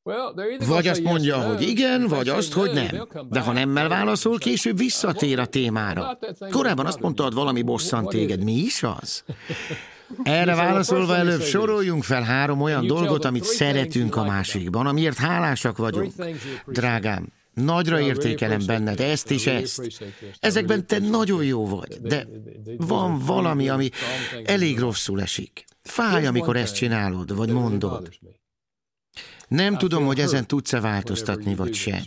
[0.67, 3.09] Vagy azt mondja, hogy igen, vagy azt, hogy nem.
[3.29, 6.19] De ha nemmel válaszol, később visszatér a témára.
[6.51, 8.45] Korábban azt mondtad, valami bosszant téged.
[8.45, 9.25] Mi is az?
[10.23, 16.13] Erre válaszolva előbb soroljunk fel három olyan dolgot, amit szeretünk a másikban, amiért hálásak vagyunk.
[16.67, 17.27] Drágám,
[17.65, 20.03] Nagyra értékelem benned ezt és ezt.
[20.41, 22.27] Ezekben te nagyon jó vagy, de
[22.77, 23.91] van valami, ami
[24.45, 25.65] elég rosszul esik.
[25.83, 28.09] Fáj, amikor ezt csinálod, vagy mondod.
[29.49, 32.03] Nem tudom, hogy ezen tudsz-e változtatni, vagy sem,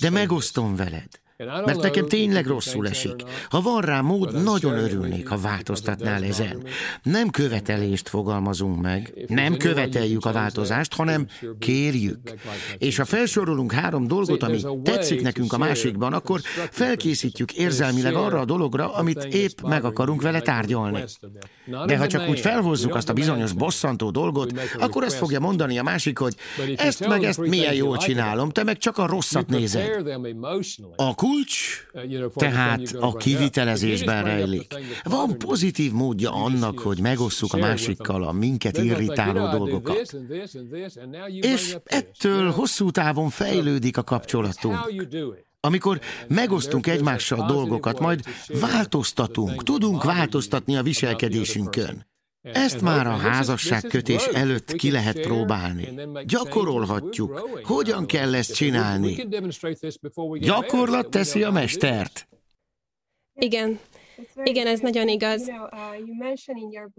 [0.00, 1.08] de megosztom veled.
[1.46, 3.22] Mert nekem tényleg rosszul esik.
[3.48, 6.62] Ha van rá mód, nagyon örülnék, ha változtatnál ezen.
[7.02, 11.26] Nem követelést fogalmazunk meg, nem követeljük a változást, hanem
[11.58, 12.34] kérjük.
[12.78, 18.44] És ha felsorolunk három dolgot, ami tetszik nekünk a másikban, akkor felkészítjük érzelmileg arra a
[18.44, 21.04] dologra, amit épp meg akarunk vele tárgyalni.
[21.86, 25.82] De ha csak úgy felhozzuk azt a bizonyos bosszantó dolgot, akkor azt fogja mondani a
[25.82, 26.34] másik, hogy
[26.76, 29.88] ezt meg ezt milyen jól csinálom, te meg csak a rosszat nézed.
[30.96, 31.86] A kulcs
[32.34, 34.74] tehát a kivitelezésben rejlik.
[35.02, 40.16] Van pozitív módja annak, hogy megosszuk a másikkal a minket irritáló dolgokat.
[41.40, 44.78] És ettől hosszú távon fejlődik a kapcsolatunk.
[45.60, 48.20] Amikor megosztunk egymással dolgokat, majd
[48.60, 52.08] változtatunk, tudunk változtatni a viselkedésünkön.
[52.42, 55.88] Ezt már a házasságkötés előtt ki lehet próbálni.
[56.26, 57.60] Gyakorolhatjuk.
[57.62, 59.28] Hogyan kell ezt csinálni?
[60.38, 62.28] Gyakorlat teszi a mestert.
[63.34, 63.78] Igen,
[64.42, 65.50] igen, ez nagyon igaz.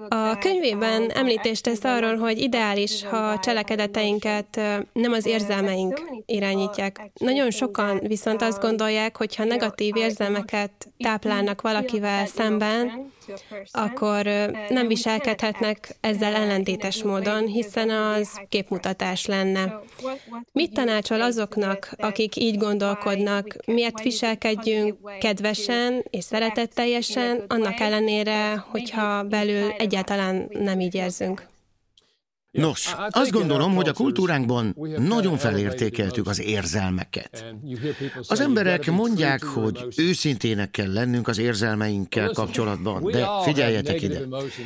[0.08, 4.56] A könyvében említést tesz arról, hogy ideális, ha a cselekedeteinket
[4.94, 7.12] nem az érzelmeink irányítják.
[7.14, 13.12] Nagyon sokan viszont azt gondolják, hogy ha negatív érzelmeket táplálnak valakivel szemben,
[13.72, 14.26] akkor
[14.70, 19.80] nem viselkedhetnek ezzel ellentétes módon, hiszen az képmutatás lenne.
[20.52, 29.72] Mit tanácsol azoknak, akik így gondolkodnak, miért viselkedjünk kedvesen és szeretetteljesen, annak ellenére, hogyha belül
[29.78, 31.50] egyáltalán nem így érzünk?
[32.52, 37.46] Nos, azt gondolom, hogy a kultúránkban nagyon felértékeltük az érzelmeket.
[38.28, 44.20] Az emberek mondják, hogy őszintének kell lennünk az érzelmeinkkel kapcsolatban, de figyeljetek ide,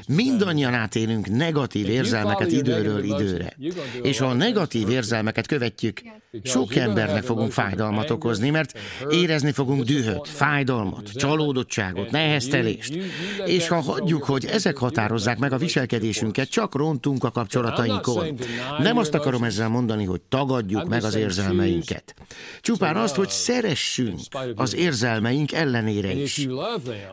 [0.08, 3.58] mindannyian átélünk negatív érzelmeket időről időre.
[4.02, 6.02] És ha a negatív érzelmeket követjük,
[6.44, 12.98] sok embernek fogunk fájdalmat okozni, mert érezni fogunk dühöt, fájdalmat, csalódottságot, neheztelést.
[13.46, 18.38] És ha hagyjuk, hogy ezek határozzák meg a viselkedésünket, csak rontunk a kapcsolatot kapcsolatainkon.
[18.80, 22.14] Nem azt akarom ezzel mondani, hogy tagadjuk meg az érzelmeinket.
[22.62, 24.20] Csupán azt, hogy szeressünk
[24.56, 26.48] az érzelmeink ellenére is.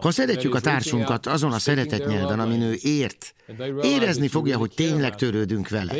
[0.01, 3.35] Ha szeretjük a társunkat azon a szeretet nyelven, amin ő ért,
[3.83, 5.95] érezni fogja, hogy tényleg törődünk vele.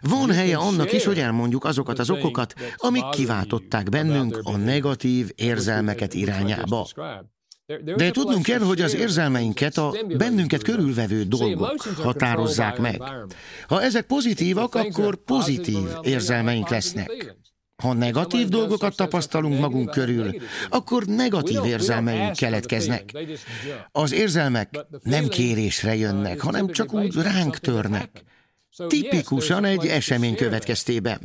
[0.00, 6.14] Van helye annak is, hogy elmondjuk azokat az okokat, amik kiváltották bennünk a negatív érzelmeket
[6.14, 6.86] irányába.
[7.96, 13.02] De tudnunk kell, hogy az érzelmeinket a bennünket körülvevő dolgok határozzák meg.
[13.66, 17.36] Ha ezek pozitívak, akkor pozitív érzelmeink lesznek.
[17.82, 20.34] Ha negatív dolgokat tapasztalunk magunk körül,
[20.68, 23.12] akkor negatív érzelmeink keletkeznek.
[23.92, 28.24] Az érzelmek nem kérésre jönnek, hanem csak úgy ránk törnek.
[28.86, 31.20] Tipikusan egy esemény következtében.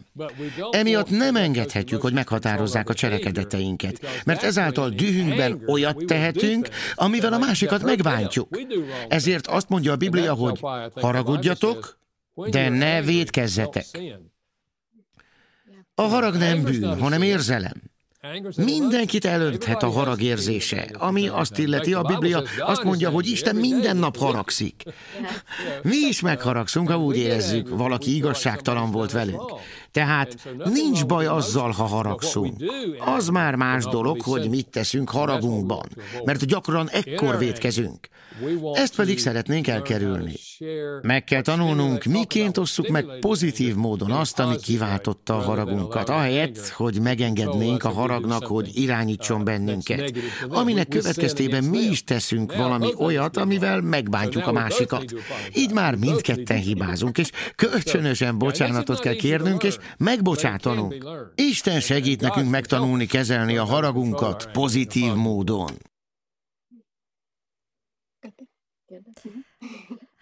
[0.72, 7.84] Emiatt nem engedhetjük, hogy meghatározzák a cselekedeteinket, mert ezáltal dühünkben olyat tehetünk, amivel a másikat
[7.84, 8.60] megbántjuk.
[9.08, 10.60] Ezért azt mondja a Biblia, hogy
[10.94, 12.00] haragudjatok,
[12.34, 13.86] de ne védkezzetek.
[15.96, 17.82] A harag nem bűn, hanem érzelem.
[18.56, 23.98] Mindenkit elönthet a harag érzése, ami azt illeti, a Biblia azt mondja, hogy Isten minden
[23.98, 24.84] nap haragszik.
[25.82, 29.42] Mi is megharagszunk, ha úgy érezzük, valaki igazságtalan volt velünk.
[29.98, 32.64] Tehát nincs baj azzal, ha haragszunk.
[33.16, 35.88] Az már más dolog, hogy mit teszünk haragunkban,
[36.26, 38.08] mert gyakran ekkor védkezünk.
[38.74, 40.34] Ezt pedig szeretnénk elkerülni.
[41.02, 47.00] Meg kell tanulnunk, miként osszuk meg pozitív módon azt, ami kiváltotta a haragunkat, ahelyett, hogy
[47.02, 50.14] megengednénk a haragnak, hogy irányítson bennünket,
[50.50, 55.14] aminek következtében mi is teszünk valami olyat, amivel megbántjuk a másikat.
[55.54, 60.96] Így már mindketten hibázunk, és kölcsönösen bocsánatot kell kérnünk, és megbocsátanunk.
[61.36, 65.72] Isten segít nekünk megtanulni kezelni a haragunkat pozitív módon.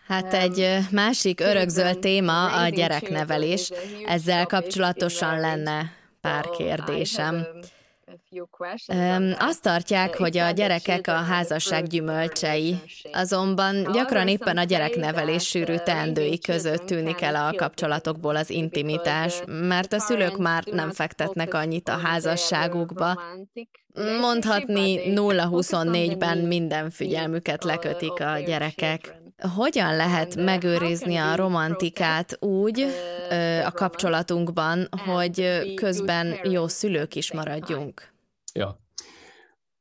[0.07, 3.71] Hát egy másik örökzöld téma a gyereknevelés.
[4.05, 7.47] Ezzel kapcsolatosan lenne pár kérdésem.
[9.37, 12.75] Azt tartják, hogy a gyerekek a házasság gyümölcsei,
[13.11, 19.93] azonban gyakran éppen a gyereknevelés sűrű teendői között tűnik el a kapcsolatokból az intimitás, mert
[19.93, 23.21] a szülők már nem fektetnek annyit a házasságukba.
[24.19, 29.23] Mondhatni 0-24-ben minden figyelmüket lekötik a gyerekek.
[29.37, 32.85] Hogyan lehet megőrizni a romantikát úgy
[33.65, 38.13] a kapcsolatunkban, hogy közben jó szülők is maradjunk?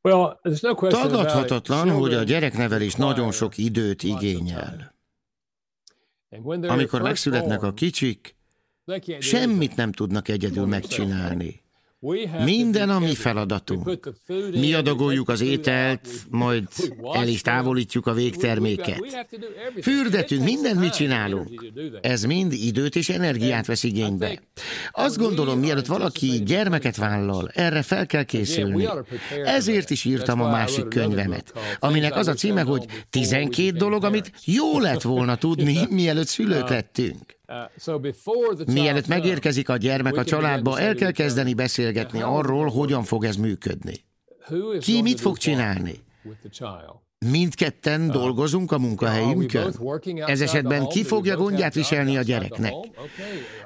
[0.00, 4.94] Tagadhatatlan, hogy a gyereknevelés nagyon sok időt igényel.
[6.60, 8.36] Amikor megszületnek a kicsik,
[9.18, 11.63] semmit nem tudnak egyedül megcsinálni.
[12.44, 13.98] Minden a mi feladatunk.
[14.50, 16.68] Mi adagoljuk az ételt, majd
[17.12, 19.26] el is távolítjuk a végterméket.
[19.82, 21.64] Fürdetünk, mindent mi csinálunk.
[22.00, 24.40] Ez mind időt és energiát vesz igénybe.
[24.90, 28.88] Azt gondolom, mielőtt valaki gyermeket vállal, erre fel kell készülni.
[29.44, 34.80] Ezért is írtam a másik könyvemet, aminek az a címe, hogy 12 dolog, amit jó
[34.80, 37.34] lett volna tudni, mielőtt szülők lettünk.
[38.66, 43.94] Mielőtt megérkezik a gyermek a családba, el kell kezdeni beszélgetni arról, hogyan fog ez működni.
[44.80, 46.02] Ki mit fog csinálni?
[47.30, 49.74] Mindketten dolgozunk a munkahelyünkön.
[50.26, 52.72] Ez esetben ki fogja gondját viselni a gyereknek?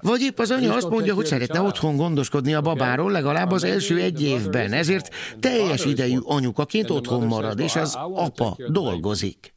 [0.00, 4.00] Vagy épp az anya azt mondja, hogy szeretne otthon gondoskodni a babáról legalább az első
[4.00, 9.54] egy évben, ezért teljes idejű anyukaként otthon marad, és az apa dolgozik.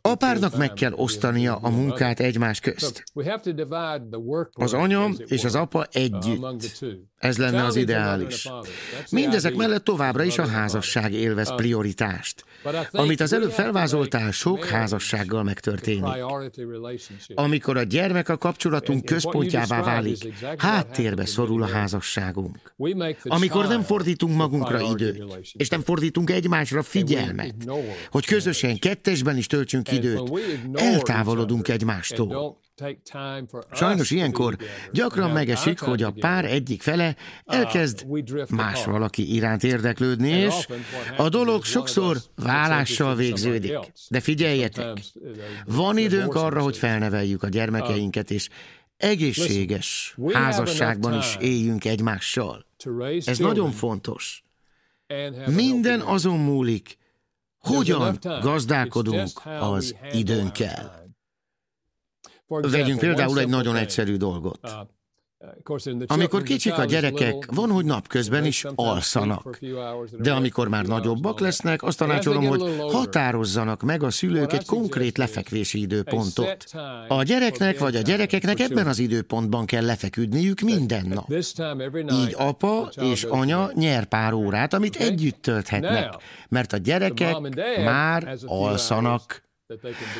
[0.00, 3.04] A párnak meg kell osztania a munkát egymás közt.
[4.52, 6.84] Az anya és az apa együtt.
[7.16, 8.48] Ez lenne az ideális.
[9.10, 12.00] Mindezek mellett továbbra is a házasság élvez prioritást.
[12.90, 16.04] Amit az előbb felvázoltál, sok házassággal megtörténik.
[17.34, 22.74] Amikor a gyermek a kapcsolatunk központjává válik, háttérbe szorul a házasságunk.
[23.22, 27.54] Amikor nem fordítunk magunkra időt, és nem fordítunk egymásra figyelmet,
[28.10, 30.30] hogy közösen kettesben is töltsünk időt,
[30.72, 32.60] eltávolodunk egymástól.
[33.72, 34.56] Sajnos ilyenkor
[34.92, 38.06] gyakran megesik, hogy a pár egyik fele elkezd
[38.50, 40.66] más valaki iránt érdeklődni, és
[41.16, 43.78] a dolog sokszor válással végződik.
[44.08, 45.00] De figyeljetek,
[45.64, 48.48] van időnk arra, hogy felneveljük a gyermekeinket, és
[48.96, 52.66] egészséges házasságban is éljünk egymással.
[53.24, 54.44] Ez nagyon fontos.
[55.46, 56.98] Minden azon múlik,
[57.58, 59.30] hogyan gazdálkodunk
[59.60, 61.01] az időnkkel.
[62.60, 64.60] Vegyünk például egy nagyon egyszerű dolgot.
[66.06, 69.58] Amikor kicsik a gyerekek, van, hogy napközben is alszanak.
[70.18, 75.80] De amikor már nagyobbak lesznek, azt tanácsolom, hogy határozzanak meg a szülők egy konkrét lefekvési
[75.80, 76.64] időpontot.
[77.08, 81.32] A gyereknek vagy a gyerekeknek ebben az időpontban kell lefeküdniük minden nap.
[82.12, 86.14] Így apa és anya nyer pár órát, amit együtt tölthetnek,
[86.48, 87.36] mert a gyerekek
[87.84, 89.42] már alszanak.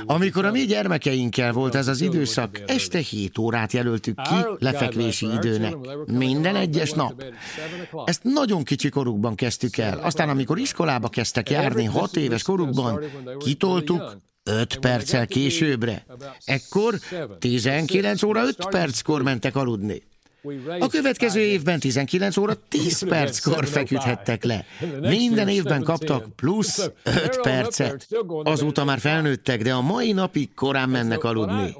[0.06, 5.76] Amikor a mi gyermekeinkkel volt ez az időszak, este 7 órát jelöltük ki lefekvési időnek.
[6.06, 7.24] Minden egyes nap.
[8.04, 9.98] Ezt nagyon kicsi korukban kezdtük el.
[9.98, 13.04] Aztán, amikor iskolába kezdtek járni, 6 éves korukban,
[13.38, 16.06] kitoltuk 5 perccel későbbre.
[16.44, 16.94] Ekkor
[17.38, 20.02] 19 óra 5 perckor mentek aludni.
[20.78, 24.64] A következő évben 19 óra 10 perckor feküdhettek le.
[25.00, 28.08] Minden évben kaptak plusz 5 percet.
[28.42, 31.76] Azóta már felnőttek, de a mai napig korán mennek aludni.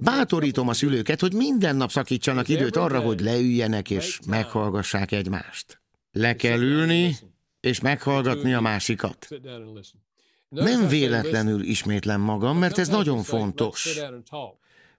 [0.00, 5.80] Bátorítom a szülőket, hogy minden nap szakítsanak időt arra, hogy leüljenek és meghallgassák egymást.
[6.12, 7.16] Le kell ülni,
[7.60, 9.28] és meghallgatni a másikat.
[10.48, 13.98] Nem véletlenül ismétlem magam, mert ez nagyon fontos.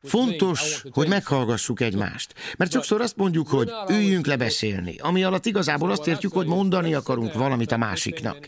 [0.03, 2.33] Fontos, hogy meghallgassuk egymást.
[2.57, 6.93] Mert sokszor azt mondjuk, hogy üljünk le beszélni, ami alatt igazából azt értjük, hogy mondani
[6.93, 8.47] akarunk valamit a másiknak.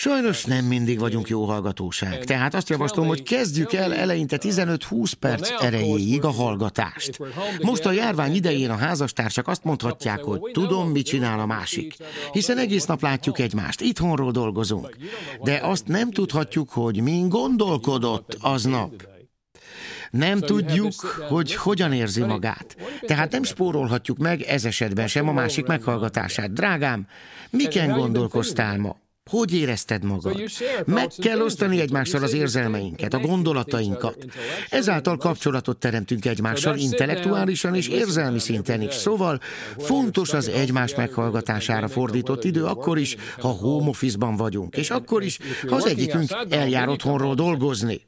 [0.00, 5.62] Sajnos nem mindig vagyunk jó hallgatóság, tehát azt javaslom, hogy kezdjük el eleinte 15-20 perc
[5.62, 7.18] erejéig a hallgatást.
[7.60, 11.96] Most a járvány idején a házastársak azt mondhatják, hogy tudom, mit csinál a másik,
[12.32, 14.96] hiszen egész nap látjuk egymást, itthonról dolgozunk.
[15.42, 19.07] De azt nem tudhatjuk, hogy min gondolkodott aznap.
[20.10, 20.92] Nem tudjuk,
[21.28, 22.76] hogy hogyan érzi magát.
[23.06, 26.52] Tehát nem spórolhatjuk meg ez esetben sem a másik meghallgatását.
[26.52, 27.06] Drágám,
[27.50, 28.96] miken gondolkoztál ma?
[29.28, 30.42] Hogy érezted magad?
[30.84, 34.16] Meg kell osztani egymással az érzelmeinket, a gondolatainkat.
[34.70, 38.94] Ezáltal kapcsolatot teremtünk egymással intellektuálisan és érzelmi szinten is.
[38.94, 39.40] Szóval
[39.78, 45.38] fontos az egymás meghallgatására fordított idő akkor is, ha home office-ban vagyunk, és akkor is,
[45.68, 48.00] ha az egyikünk eljár otthonról dolgozni.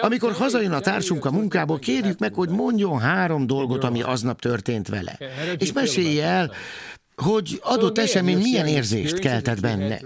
[0.00, 4.88] Amikor hazajön a társunk a munkából, kérjük meg, hogy mondjon három dolgot, ami aznap történt
[4.88, 5.18] vele.
[5.58, 6.52] És mesélje el,
[7.20, 10.00] hogy adott esemény milyen érzést keltett benne.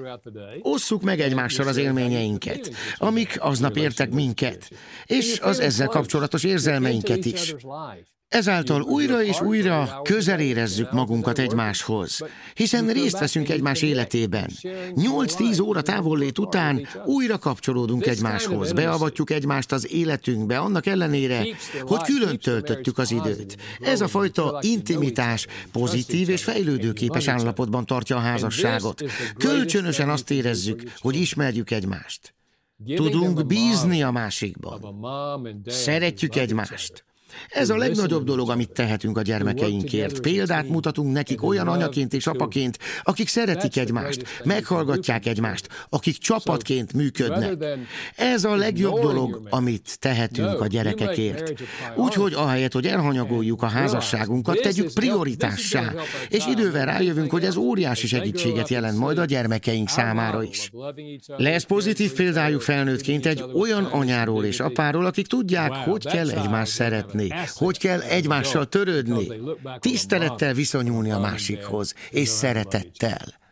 [0.61, 4.71] Osszuk meg egymással az élményeinket, amik aznap értek minket,
[5.07, 7.55] és az ezzel kapcsolatos érzelmeinket is.
[8.35, 12.21] Ezáltal újra és újra közel érezzük magunkat egymáshoz,
[12.55, 14.51] hiszen részt veszünk egymás életében.
[14.63, 21.47] 8-10 óra távollét után újra kapcsolódunk egymáshoz, beavatjuk egymást az életünkbe, annak ellenére,
[21.81, 23.57] hogy külön töltöttük az időt.
[23.81, 29.05] Ez a fajta intimitás pozitív és fejlődőképes állapotban tartja a házasságot.
[29.39, 32.35] Kölcsönösen azt érezzük, hogy ismerjük egymást.
[32.95, 34.97] Tudunk bízni a másikban.
[35.67, 37.05] Szeretjük egymást.
[37.49, 40.21] Ez a legnagyobb dolog, amit tehetünk a gyermekeinkért.
[40.21, 47.65] Példát mutatunk nekik olyan anyaként és apaként, akik szeretik egymást, meghallgatják egymást, akik csapatként működnek.
[48.17, 51.53] Ez a legjobb dolog, amit tehetünk a gyerekekért.
[51.97, 55.93] Úgyhogy ahelyett, hogy elhanyagoljuk a házasságunkat, tegyük prioritássá,
[56.29, 60.71] és idővel rájövünk, hogy ez óriási segítséget jelent majd a gyermekeink számára is.
[61.27, 67.24] Lesz pozitív példájuk felnőttként egy olyan anyáról és apáról, akik tudják, hogy kell egymást szeretni
[67.29, 69.29] tenni, hogy kell egymással törődni,
[69.79, 73.43] tisztelettel viszonyulni a másikhoz, és szeretettel.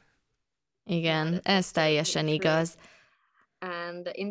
[0.84, 2.74] Igen, ez teljesen igaz.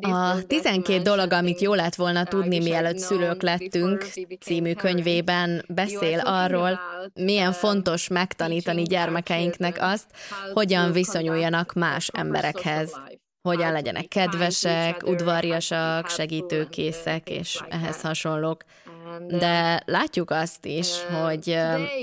[0.02, 4.06] A 12 dolog, amit jó lett volna tudni, mielőtt szülők lettünk,
[4.40, 6.80] című könyvében beszél arról,
[7.14, 10.06] milyen fontos megtanítani gyermekeinknek azt,
[10.54, 12.94] hogyan viszonyuljanak más emberekhez
[13.42, 18.64] hogyan legyenek kedvesek, udvariasak, segítőkészek és ehhez hasonlók.
[19.28, 20.88] De látjuk azt is,
[21.24, 21.58] hogy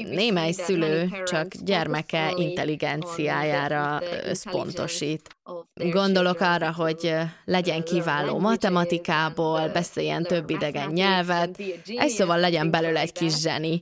[0.09, 5.37] némely szülő csak gyermeke intelligenciájára összpontosít.
[5.75, 13.13] Gondolok arra, hogy legyen kiváló matematikából, beszéljen több idegen nyelvet, egy szóval legyen belőle egy
[13.13, 13.81] kis zseni.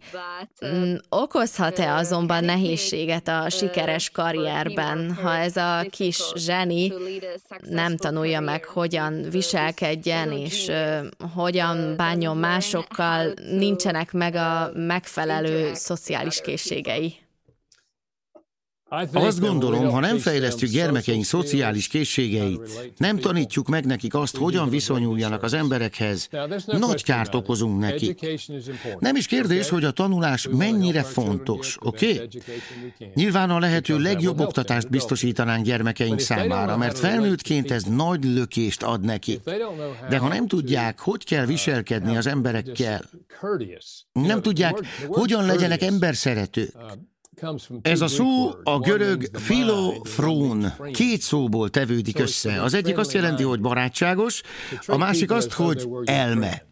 [0.66, 6.92] Mm, okozhat-e azonban nehézséget a sikeres karrierben, ha ez a kis zseni
[7.60, 10.70] nem tanulja meg, hogyan viselkedjen, és
[11.34, 17.25] hogyan bánjon másokkal, nincsenek meg a megfelelő szociális készségei?
[19.12, 25.42] Azt gondolom, ha nem fejlesztjük gyermekeink szociális készségeit, nem tanítjuk meg nekik azt, hogyan viszonyuljanak
[25.42, 26.28] az emberekhez,
[26.66, 28.46] nagy kárt okozunk nekik.
[28.98, 32.12] Nem is kérdés, hogy a tanulás mennyire fontos, oké?
[32.12, 32.28] Okay?
[33.14, 39.40] Nyilván a lehető legjobb oktatást biztosítanánk gyermekeink számára, mert felnőttként ez nagy lökést ad nekik.
[40.08, 43.04] De ha nem tudják, hogy kell viselkedni az emberekkel,
[44.12, 46.74] nem tudják, hogyan legyenek emberszeretők,
[47.82, 52.62] ez a szó a görög filofrón két szóból tevődik össze.
[52.62, 54.42] Az egyik azt jelenti, hogy barátságos,
[54.86, 56.64] a másik azt, hogy elme.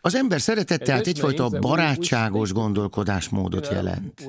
[0.00, 4.26] Az ember szeretet tehát egyfajta barátságos gondolkodásmódot jelent.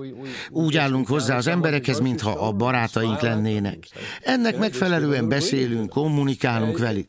[0.49, 3.87] Úgy állunk hozzá az emberekhez, mintha a barátaink lennének.
[4.21, 7.05] Ennek megfelelően beszélünk, kommunikálunk velük.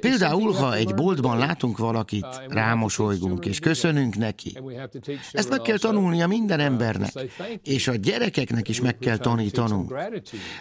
[0.00, 4.58] Például, ha egy boltban látunk valakit, rámosolygunk és köszönünk neki.
[5.32, 7.12] Ezt meg kell tanulnia minden embernek,
[7.62, 7.96] és a
[8.28, 9.94] gyerekeknek is meg kell tanítanunk.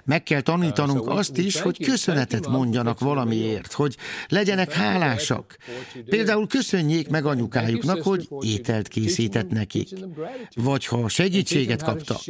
[0.03, 3.95] Meg kell tanítanunk azt is, hogy köszönetet mondjanak valamiért, hogy
[4.27, 5.57] legyenek hálásak.
[6.05, 9.89] Például köszönjék meg anyukájuknak, hogy ételt készített nekik.
[10.55, 12.21] Vagy ha segítséget kaptak.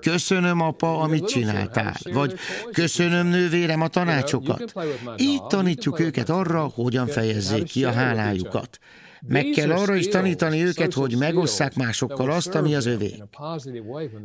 [0.00, 1.96] Köszönöm, apa, amit csináltál.
[2.12, 2.34] Vagy
[2.72, 4.72] köszönöm, nővérem, a tanácsokat.
[5.16, 8.78] Így tanítjuk őket arra, hogyan fejezzék ki a hálájukat.
[9.28, 13.22] Meg kell arra is tanítani őket, hogy megosszák másokkal azt, ami az övék.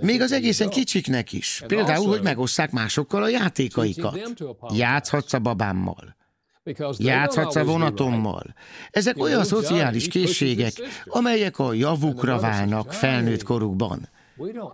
[0.01, 1.63] Még az egészen kicsiknek is.
[1.67, 4.19] Például, hogy megosszák másokkal a játékaikat.
[4.73, 6.15] Játszhatsz a babámmal.
[6.97, 8.53] Játszhatsz a vonatommal.
[8.91, 10.73] Ezek olyan szociális készségek,
[11.05, 14.09] amelyek a javukra válnak felnőtt korukban.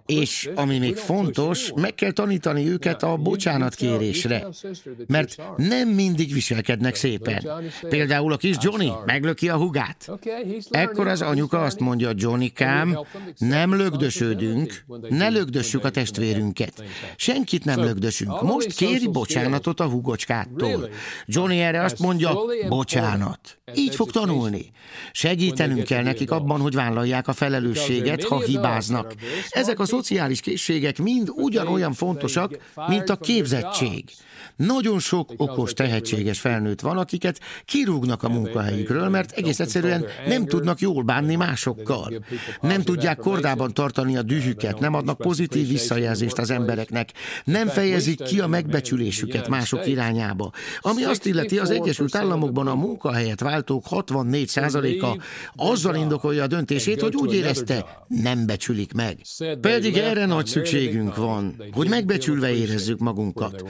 [0.06, 4.48] És ami még fontos, meg kell tanítani őket a bocsánatkérésre,
[5.08, 7.48] mert nem mindig viselkednek szépen.
[7.90, 10.12] Például a kis Johnny meglöki a hugát.
[10.70, 13.00] Ekkor az anyuka azt mondja, Johnnykám,
[13.38, 16.84] nem lögdösödünk, ne lögdössük a testvérünket.
[17.16, 18.42] Senkit nem lögdösünk.
[18.42, 20.90] Most kéri bocsánatot a hugocskától.
[21.26, 22.40] Johnny erre azt mondja,
[22.70, 23.58] bocsánat.
[23.76, 24.72] Így fog tanulni.
[25.12, 29.14] Segítenünk kell nekik abban, hogy vállalják a felelősséget, ha hibáznak.
[29.54, 34.04] Ezek a szociális készségek mind ugyanolyan fontosak, mint a képzettség.
[34.56, 40.80] Nagyon sok okos, tehetséges felnőtt van, akiket kirúgnak a munkahelyükről, mert egész egyszerűen nem tudnak
[40.80, 42.26] jól bánni másokkal.
[42.62, 47.10] Nem tudják kordában tartani a dühüket, nem adnak pozitív visszajelzést az embereknek,
[47.44, 50.52] nem fejezik ki a megbecsülésüket mások irányába.
[50.80, 55.22] Ami azt illeti, az Egyesült Államokban a munkahelyet váltók 64%-a
[55.56, 59.18] azzal indokolja a döntését, hogy úgy érezte, nem becsülik meg.
[59.62, 63.64] Pedig erre nagy szükségünk van, hogy megbecsülve érezzük magunkat.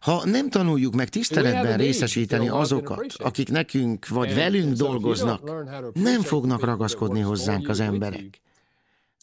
[0.00, 5.50] Ha nem tanuljuk meg tiszteletben részesíteni azokat, akik nekünk vagy velünk dolgoznak,
[5.94, 8.42] nem fognak ragaszkodni hozzánk az emberek.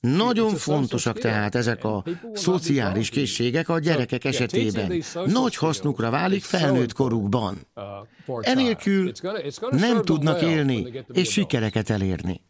[0.01, 5.03] Nagyon fontosak tehát ezek a szociális készségek a gyerekek esetében.
[5.25, 7.57] Nagy hasznukra válik felnőtt korukban.
[8.41, 9.11] Enélkül
[9.69, 12.41] nem tudnak élni és sikereket elérni.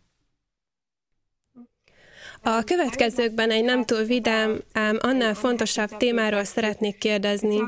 [2.44, 7.60] A következőkben egy nem túl vidám, ám annál fontosabb témáról szeretnék kérdezni.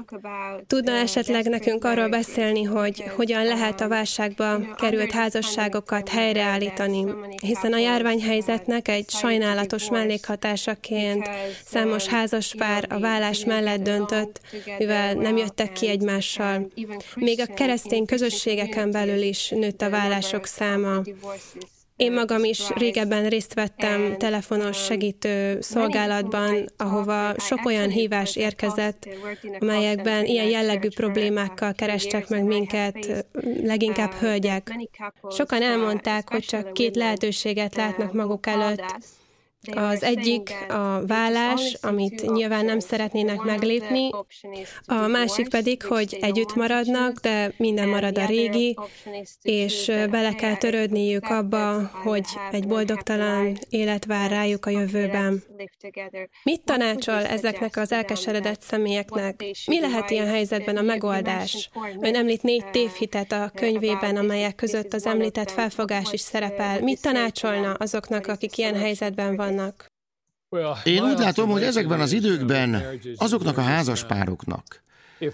[0.68, 7.06] Tudna esetleg nekünk arról beszélni, hogy hogyan lehet a válságba került házasságokat helyreállítani,
[7.42, 11.30] hiszen a járványhelyzetnek egy sajnálatos mellékhatásaként
[11.66, 14.40] számos házaspár a vállás mellett döntött,
[14.78, 16.72] mivel nem jöttek ki egymással.
[17.16, 21.02] Még a keresztény közösségeken belül is nőtt a vállások száma.
[22.04, 29.08] Én magam is régebben részt vettem telefonos segítő szolgálatban, ahova sok olyan hívás érkezett,
[29.60, 33.26] amelyekben ilyen jellegű problémákkal kerestek meg minket,
[33.64, 34.72] leginkább hölgyek.
[35.30, 38.96] Sokan elmondták, hogy csak két lehetőséget látnak maguk előtt,
[39.72, 44.10] az egyik a vállás, amit nyilván nem szeretnének meglépni,
[44.86, 48.78] a másik pedig, hogy együtt maradnak, de minden marad a régi,
[49.42, 55.44] és bele kell törődniük abba, hogy egy boldogtalan élet vár rájuk a jövőben.
[56.44, 59.44] Mit tanácsol ezeknek az elkeseredett személyeknek?
[59.66, 61.70] Mi lehet ilyen helyzetben a megoldás?
[62.00, 66.82] Ön említ négy tévhitet a könyvében, amelyek között az említett felfogás is szerepel.
[66.82, 69.52] Mit tanácsolna azoknak, akik ilyen helyzetben vannak?
[69.56, 69.92] Vannak?
[70.84, 72.84] Én úgy látom, hogy ezekben az időkben
[73.16, 74.84] azoknak a házaspároknak,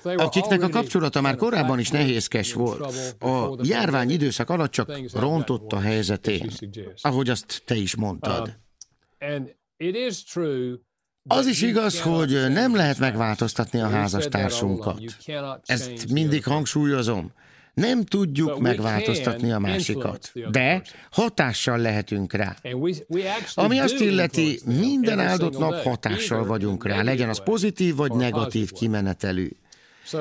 [0.04, 5.80] akiknek a kapcsolata már korábban is nehézkes volt, a járvány időszak alatt csak rontott a
[5.80, 6.52] helyzetén,
[7.02, 8.58] ahogy azt te is mondtad.
[11.28, 15.02] Az is igaz, hogy nem lehet megváltoztatni a házastársunkat.
[15.66, 17.32] Ezt mindig hangsúlyozom.
[17.80, 22.56] Nem tudjuk megváltoztatni a másikat, de hatással lehetünk rá.
[23.54, 29.50] Ami azt illeti, minden áldott nap hatással vagyunk rá, legyen az pozitív vagy negatív kimenetelű.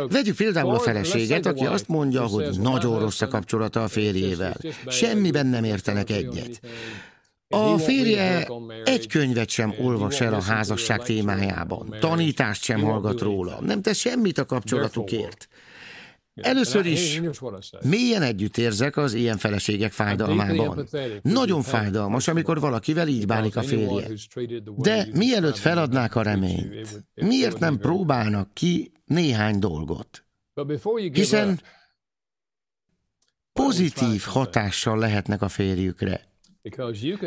[0.08, 4.56] Vegyük például a feleséget, aki azt mondja, hogy nagyon rossz a kapcsolata a férjével.
[4.86, 6.60] Semmiben nem értenek egyet.
[7.48, 8.48] A férje
[8.84, 14.38] egy könyvet sem olvas el a házasság témájában, tanítást sem hallgat róla, nem tesz semmit
[14.38, 15.48] a kapcsolatukért.
[16.40, 17.20] Először is
[17.82, 20.88] mélyen együtt érzek az ilyen feleségek fájdalmában.
[21.22, 24.08] Nagyon fájdalmas, amikor valakivel így bánik a férje.
[24.76, 30.24] De mielőtt feladnák a reményt, miért nem próbálnak ki néhány dolgot?
[31.12, 31.60] Hiszen
[33.52, 36.26] pozitív hatással lehetnek a férjükre.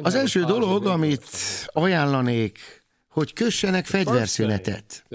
[0.02, 1.26] Az első dolog, amit
[1.66, 2.60] ajánlanék,
[3.08, 5.06] hogy kössenek fegyverszünetet.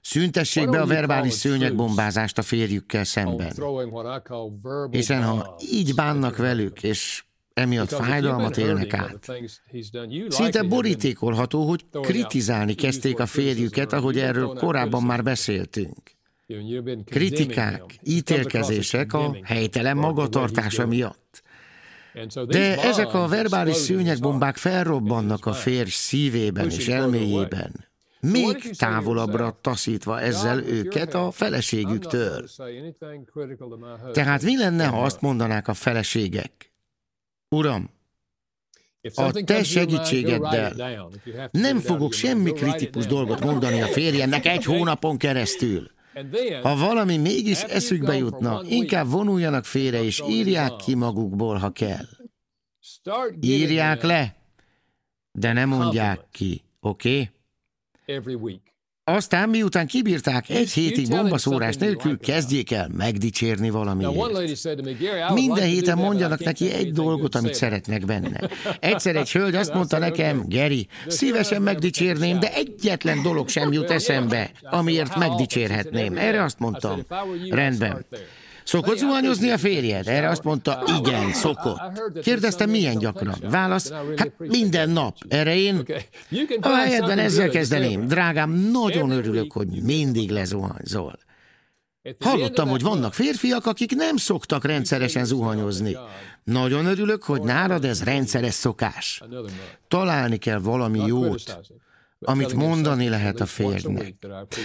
[0.00, 3.52] Szüntessék be a verbális szőnyegbombázást a férjükkel szemben.
[4.90, 7.24] Hiszen ha így bánnak velük, és
[7.54, 9.32] emiatt fájdalmat élnek át.
[10.28, 16.18] Szinte borítékolható, hogy kritizálni kezdték a férjüket, ahogy erről korábban már beszéltünk.
[17.04, 21.42] Kritikák, ítélkezések a helytelen magatartása miatt.
[22.46, 27.89] De ezek a verbális szőnyegbombák felrobbannak a férj szívében és elméjében
[28.20, 32.48] még távolabbra taszítva ezzel őket a feleségüktől.
[34.12, 36.72] Tehát mi lenne, ha azt mondanák a feleségek?
[37.48, 37.90] Uram,
[39.14, 41.08] a te segítségeddel
[41.50, 45.90] nem fogok semmi kritikus dolgot mondani a férjemnek egy hónapon keresztül.
[46.62, 52.06] Ha valami mégis eszükbe jutna, inkább vonuljanak félre és írják ki magukból, ha kell.
[53.40, 54.36] Írják le,
[55.32, 57.10] de nem mondják ki, oké?
[57.10, 57.30] Okay?
[59.04, 64.14] Aztán miután kibírták egy hétig bombaszórás nélkül, kezdjék el megdicsérni valamiért.
[65.32, 68.40] Minden héten mondjanak neki egy dolgot, amit szeretnek benne.
[68.80, 74.50] Egyszer egy hölgy azt mondta nekem, Geri, szívesen megdicsérném, de egyetlen dolog sem jut eszembe,
[74.62, 76.16] amiért megdicsérhetném.
[76.16, 77.06] Erre azt mondtam,
[77.50, 78.06] rendben.
[78.70, 80.08] Szokott zuhanyozni a férjed?
[80.08, 81.80] Erre azt mondta, igen, szokott.
[82.22, 83.36] Kérdeztem, milyen gyakran?
[83.42, 85.16] Válasz, hát minden nap.
[85.28, 85.86] Erre én
[86.60, 88.06] a helyedben ezzel kezdeném.
[88.06, 91.18] Drágám, nagyon örülök, hogy mindig lezuhanyzol.
[92.20, 95.96] Hallottam, hogy vannak férfiak, akik nem szoktak rendszeresen zuhanyozni.
[96.44, 99.22] Nagyon örülök, hogy nálad ez rendszeres szokás.
[99.88, 101.58] Találni kell valami jót,
[102.20, 104.14] amit mondani lehet a férjnek.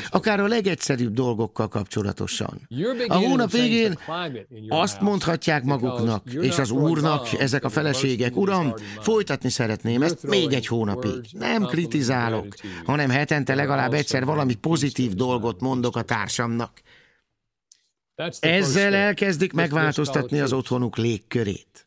[0.09, 2.67] Akár a legegyszerűbb dolgokkal kapcsolatosan.
[3.07, 3.99] A hónap végén
[4.67, 10.67] azt mondhatják maguknak, és az úrnak, ezek a feleségek, uram, folytatni szeretném ezt még egy
[10.67, 11.27] hónapig.
[11.31, 12.47] Nem kritizálok,
[12.85, 16.81] hanem hetente legalább egyszer valami pozitív dolgot mondok a társamnak.
[18.39, 21.84] Ezzel elkezdik megváltoztatni az otthonuk légkörét.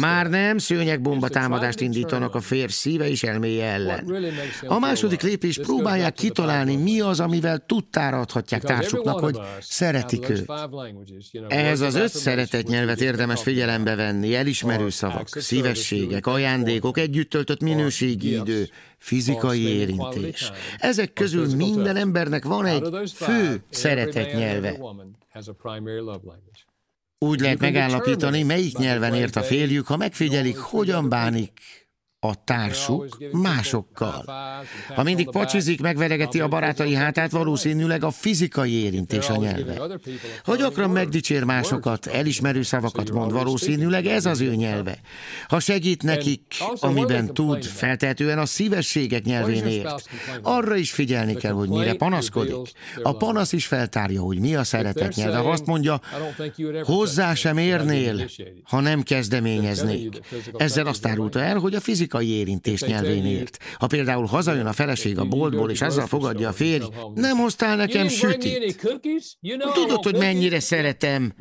[0.00, 4.14] Már nem szőnyegbomba támadást indítanak a férj szíve és elméje ellen.
[4.66, 10.52] A második lépés próbálják kitalálni, mi az, amivel tudtára adhatják társuknak, hogy szeretik őt.
[11.48, 18.34] Ehhez az öt szeretett nyelvet érdemes figyelembe venni, elismerő szavak, szívességek, ajándékok, együtt töltött minőségi
[18.34, 18.68] idő,
[18.98, 20.52] fizikai érintés.
[20.78, 24.78] Ezek közül minden embernek van egy fő szeretett nyelve.
[27.24, 31.83] Úgy lehet megállapítani, melyik nyelven ért a férjük, ha megfigyelik, hogyan bánik
[32.24, 34.24] a társuk másokkal.
[34.94, 39.98] Ha mindig pacsizik, megveregeti a barátai hátát, valószínűleg a fizikai érintés a nyelve.
[40.44, 44.98] Ha gyakran megdicsér másokat, elismerő szavakat mond, valószínűleg ez az ő nyelve.
[45.48, 46.42] Ha segít nekik,
[46.74, 50.08] amiben tud, feltehetően a szívességek nyelvén ért.
[50.42, 52.72] Arra is figyelni kell, hogy mire panaszkodik.
[53.02, 55.36] A panasz is feltárja, hogy mi a szeretet nyelve.
[55.36, 56.00] Ha azt mondja,
[56.82, 58.30] hozzá sem érnél,
[58.62, 60.20] ha nem kezdeményeznék.
[60.56, 63.58] Ezzel azt árulta el, hogy a fizikai fizikai érintés nyelvén ért.
[63.78, 66.84] Ha például hazajön a feleség a boltból, és azzal fogadja a férj,
[67.14, 68.88] nem hoztál nekem sütit.
[69.74, 71.34] Tudod, hogy mennyire szeretem.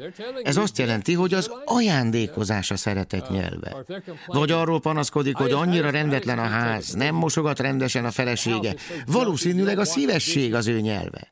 [0.43, 3.85] Ez azt jelenti, hogy az ajándékozás a szeretet nyelve.
[4.25, 8.75] Vagy arról panaszkodik, hogy annyira rendetlen a ház, nem mosogat rendesen a felesége.
[9.05, 11.31] Valószínűleg a szívesség az ő nyelve.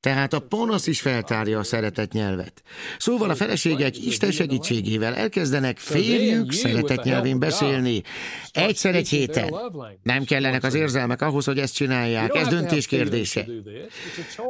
[0.00, 2.62] Tehát a panasz is feltárja a szeretet nyelvet.
[2.98, 8.02] Szóval a feleségek Isten segítségével elkezdenek férjük szeretet nyelvén beszélni.
[8.52, 9.54] Egyszer egy héten.
[10.02, 12.34] Nem kellenek az érzelmek ahhoz, hogy ezt csinálják.
[12.34, 13.46] Ez döntés kérdése.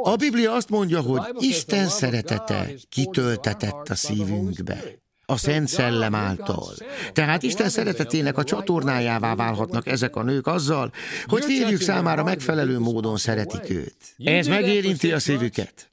[0.03, 4.83] A Biblia azt mondja, hogy Isten szeretete kitöltetett a szívünkbe
[5.31, 6.75] a Szent Szellem által.
[7.13, 10.93] Tehát Isten szeretetének a csatornájává válhatnak ezek a nők azzal,
[11.27, 13.97] hogy férjük számára megfelelő módon szeretik őt.
[14.25, 15.91] Ez megérinti a szívüket.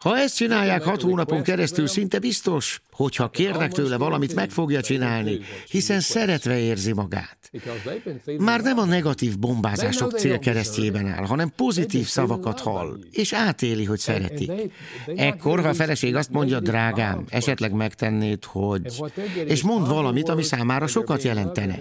[0.00, 5.40] Ha ezt csinálják hat hónapon keresztül, szinte biztos, hogyha kérnek tőle valamit, meg fogja csinálni,
[5.68, 7.38] hiszen szeretve érzi magát.
[8.38, 14.50] Már nem a negatív bombázások célkeresztjében áll, hanem pozitív szavakat hall, és átéli, hogy szereti.
[15.16, 19.02] Ekkor, ha a feleség azt mondja, drágám, esetleg megtennéd, hogy...
[19.44, 21.78] És mond valamit, ami számára sokat jelentene.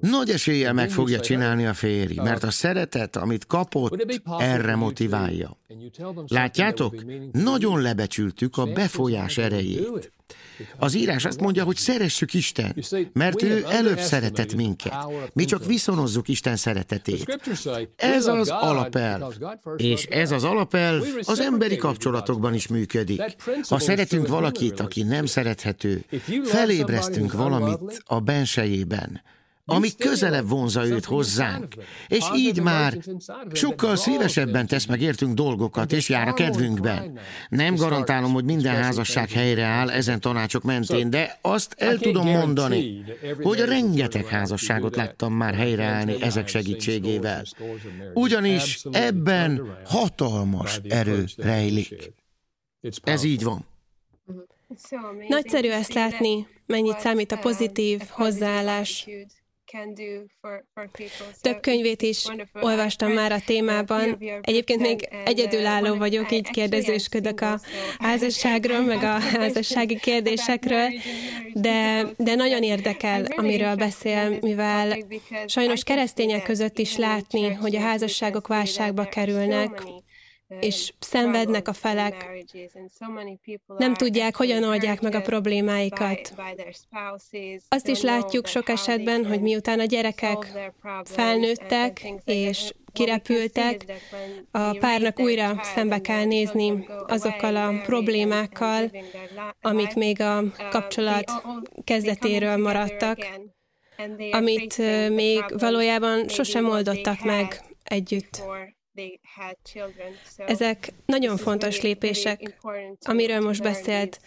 [0.00, 4.06] Nagy eséllyel meg fogja csinálni a férj, mert a szeretet, amit kapott,
[4.38, 5.58] erre motiválja.
[6.26, 7.04] Látjátok?
[7.32, 10.12] Nagyon lebecsültük a befolyás erejét.
[10.78, 12.76] Az írás azt mondja, hogy szeressük Isten,
[13.12, 14.94] mert ő előbb szeretett minket.
[15.32, 17.38] Mi csak viszonozzuk Isten szeretetét.
[17.96, 19.34] Ez az alapelv.
[19.76, 23.22] És ez az alapelv az emberi kapcsolatokban is működik.
[23.68, 26.04] Ha szeretünk valakit, aki nem szerethető,
[26.44, 29.22] felébresztünk valamit a bensejében,
[29.66, 31.74] ami közelebb vonza őt hozzánk,
[32.08, 32.98] és így már
[33.52, 37.18] sokkal szívesebben tesz meg értünk dolgokat, és jár a kedvünkben.
[37.48, 43.04] Nem garantálom, hogy minden házasság helyreáll ezen tanácsok mentén, de azt el tudom mondani,
[43.42, 47.44] hogy rengeteg házasságot láttam már helyreállni ezek segítségével.
[48.14, 52.12] Ugyanis ebben hatalmas erő rejlik.
[53.02, 53.66] Ez így van.
[55.28, 59.06] Nagyszerű ezt látni, mennyit számít a pozitív hozzáállás.
[61.40, 64.18] Több könyvét is olvastam már a témában.
[64.40, 67.60] Egyébként még egyedülálló vagyok, így kérdezősködök a
[67.98, 70.88] házasságról, meg a házassági kérdésekről,
[71.52, 74.98] de, de nagyon érdekel, amiről beszél, mivel
[75.46, 79.82] sajnos keresztények között is látni, hogy a házasságok válságba kerülnek,
[80.60, 82.44] és szenvednek a felek,
[83.78, 86.34] nem tudják, hogyan oldják meg a problémáikat.
[87.68, 90.72] Azt is látjuk sok esetben, hogy miután a gyerekek
[91.04, 93.84] felnőttek és kirepültek,
[94.50, 98.90] a párnak újra szembe kell nézni azokkal a problémákkal,
[99.60, 101.32] amik még a kapcsolat
[101.84, 103.18] kezdetéről maradtak,
[104.30, 104.78] amit
[105.08, 108.42] még valójában sosem oldottak meg együtt.
[110.36, 112.58] Ezek nagyon fontos lépések,
[113.00, 114.20] amiről most beszélt,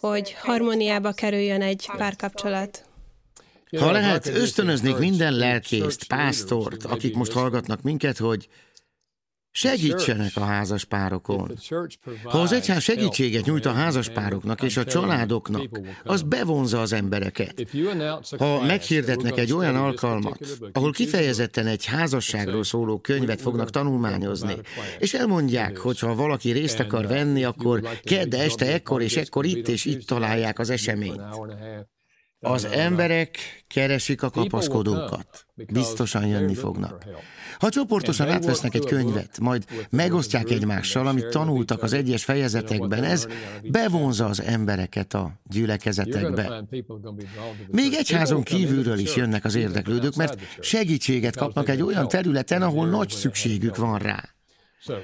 [0.00, 2.88] hogy harmóniába kerüljön egy párkapcsolat.
[3.78, 8.48] Ha lehet, ösztönöznék minden lelkészt, pásztort, akik most hallgatnak minket, hogy
[9.56, 11.58] Segítsenek a házaspárokon.
[12.22, 17.66] Ha az egyház segítséget nyújt a házaspároknak és a családoknak, az bevonza az embereket.
[18.38, 20.38] Ha meghirdetnek egy olyan alkalmat,
[20.72, 24.56] ahol kifejezetten egy házasságról szóló könyvet fognak tanulmányozni,
[24.98, 29.68] és elmondják, hogy ha valaki részt akar venni, akkor kedd este ekkor és ekkor itt
[29.68, 31.20] és itt találják az eseményt.
[32.44, 35.46] Az emberek keresik a kapaszkodókat.
[35.72, 37.04] Biztosan jönni fognak.
[37.58, 43.26] Ha csoportosan átvesznek egy könyvet, majd megosztják egymással, amit tanultak az egyes fejezetekben, ez
[43.62, 46.64] bevonza az embereket a gyülekezetekbe.
[47.70, 53.08] Még egyházon kívülről is jönnek az érdeklődők, mert segítséget kapnak egy olyan területen, ahol nagy
[53.08, 54.34] szükségük van rá.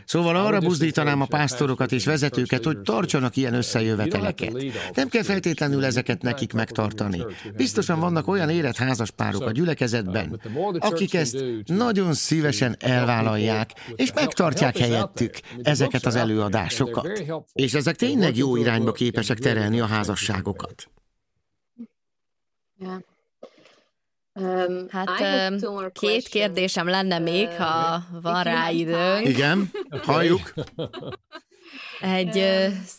[0.05, 4.65] Szóval arra buzdítanám a pásztorokat és vezetőket, hogy tartsanak ilyen összejöveteleket.
[4.95, 7.25] Nem kell feltétlenül ezeket nekik megtartani.
[7.57, 10.41] Biztosan vannak olyan érett házaspárok a gyülekezetben,
[10.79, 17.23] akik ezt nagyon szívesen elvállalják, és megtartják helyettük ezeket az előadásokat.
[17.53, 20.91] És ezek tényleg jó irányba képesek terelni a házasságokat.
[24.89, 25.11] Hát
[25.93, 29.29] két kérdésem lenne még, ha van rá időnk.
[29.29, 29.71] Igen,
[30.03, 30.53] halljuk.
[32.01, 32.45] Egy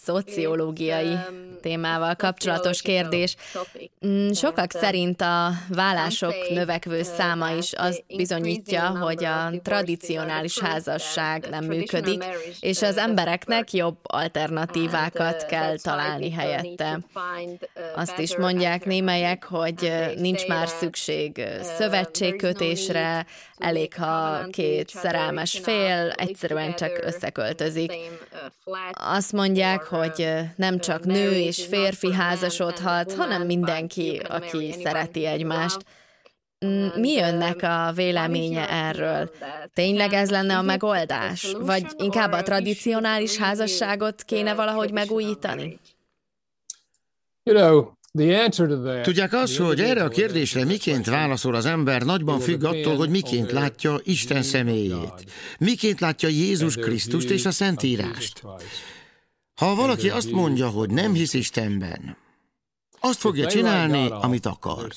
[0.03, 1.17] szociológiai
[1.61, 3.35] témával kapcsolatos kérdés.
[4.07, 11.65] Mm, sokak szerint a vállások növekvő száma is az bizonyítja, hogy a tradicionális házasság nem
[11.65, 12.23] működik,
[12.59, 16.99] és az embereknek jobb alternatívákat kell találni helyette.
[17.95, 21.43] Azt is mondják némelyek, hogy nincs már szükség
[21.77, 23.25] szövetségkötésre,
[23.61, 27.91] elég, ha két szerelmes fél egyszerűen csak összeköltözik.
[28.91, 35.85] Azt mondják, hogy nem csak nő és férfi házasodhat, hanem mindenki, aki szereti egymást.
[36.95, 39.31] Mi önnek a véleménye erről?
[39.73, 41.55] Tényleg ez lenne a megoldás?
[41.59, 45.79] Vagy inkább a tradicionális házasságot kéne valahogy megújítani?
[47.43, 47.91] You know,
[49.01, 53.51] Tudják azt, hogy erre a kérdésre miként válaszol az ember, nagyban függ attól, hogy miként
[53.51, 55.25] látja Isten személyét,
[55.59, 58.43] miként látja Jézus Krisztust és a Szentírást.
[59.55, 62.17] Ha valaki azt mondja, hogy nem hisz Istenben,
[62.99, 64.91] azt fogja csinálni, amit akar.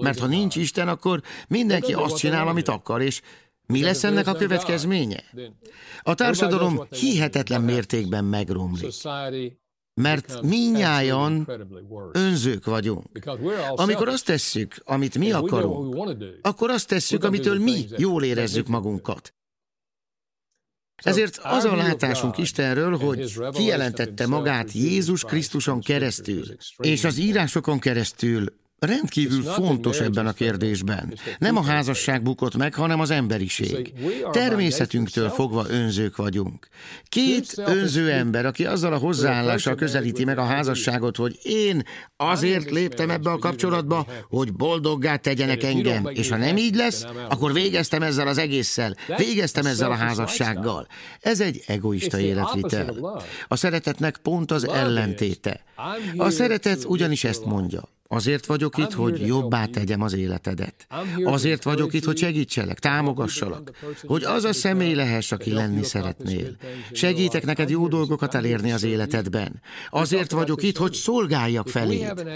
[0.00, 3.20] Mert ha nincs Isten, akkor mindenki azt csinál, amit akar, és
[3.66, 5.24] Mi lesz ennek a következménye?
[6.02, 8.92] A társadalom hihetetlen mértékben megromlik,
[10.00, 11.48] mert minnyáján
[12.12, 13.06] önzők vagyunk.
[13.74, 15.96] Amikor azt tesszük, amit mi akarunk,
[16.42, 19.34] akkor azt tesszük, amitől mi jól érezzük magunkat.
[20.96, 26.44] Ezért az a látásunk Istenről, hogy kijelentette magát Jézus Krisztuson keresztül,
[26.76, 31.14] és az írásokon keresztül rendkívül fontos ebben a kérdésben.
[31.38, 33.92] Nem a házasság bukott meg, hanem az emberiség.
[34.30, 36.68] Természetünktől fogva önzők vagyunk.
[37.08, 41.82] Két önző ember, aki azzal a hozzáállással közelíti meg a házasságot, hogy én
[42.16, 47.52] azért léptem ebbe a kapcsolatba, hogy boldoggá tegyenek engem, és ha nem így lesz, akkor
[47.52, 50.86] végeztem ezzel az egésszel, végeztem ezzel a házassággal.
[51.20, 53.22] Ez egy egoista életvitel.
[53.48, 55.64] A szeretetnek pont az ellentéte.
[56.16, 57.94] A szeretet ugyanis ezt mondja.
[58.08, 60.86] Azért vagyok itt, hogy jobbá tegyem az életedet.
[61.24, 63.70] Azért vagyok itt, hogy segítselek, támogassalak.
[64.02, 66.56] Hogy az a személy lehess, aki lenni szeretnél.
[66.92, 69.62] Segítek neked jó dolgokat elérni az életedben.
[69.90, 72.28] Azért vagyok itt, hogy szolgáljak feléd.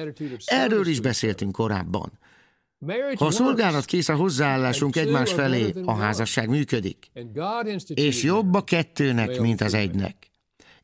[0.45, 2.19] Erről is beszéltünk korábban.
[3.15, 7.11] Ha a szolgálat kész a hozzáállásunk egymás felé, a házasság működik.
[7.95, 10.30] És jobb a kettőnek, mint az egynek.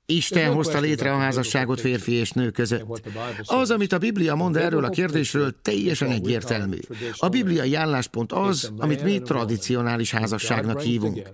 [0.06, 3.00] Isten hozta létre a házasságot férfi és nő között.
[3.44, 6.76] Az, amit a Biblia mond erről a kérdésről, teljesen egyértelmű.
[7.16, 11.28] A bibliai álláspont az, amit mi tradicionális házasságnak hívunk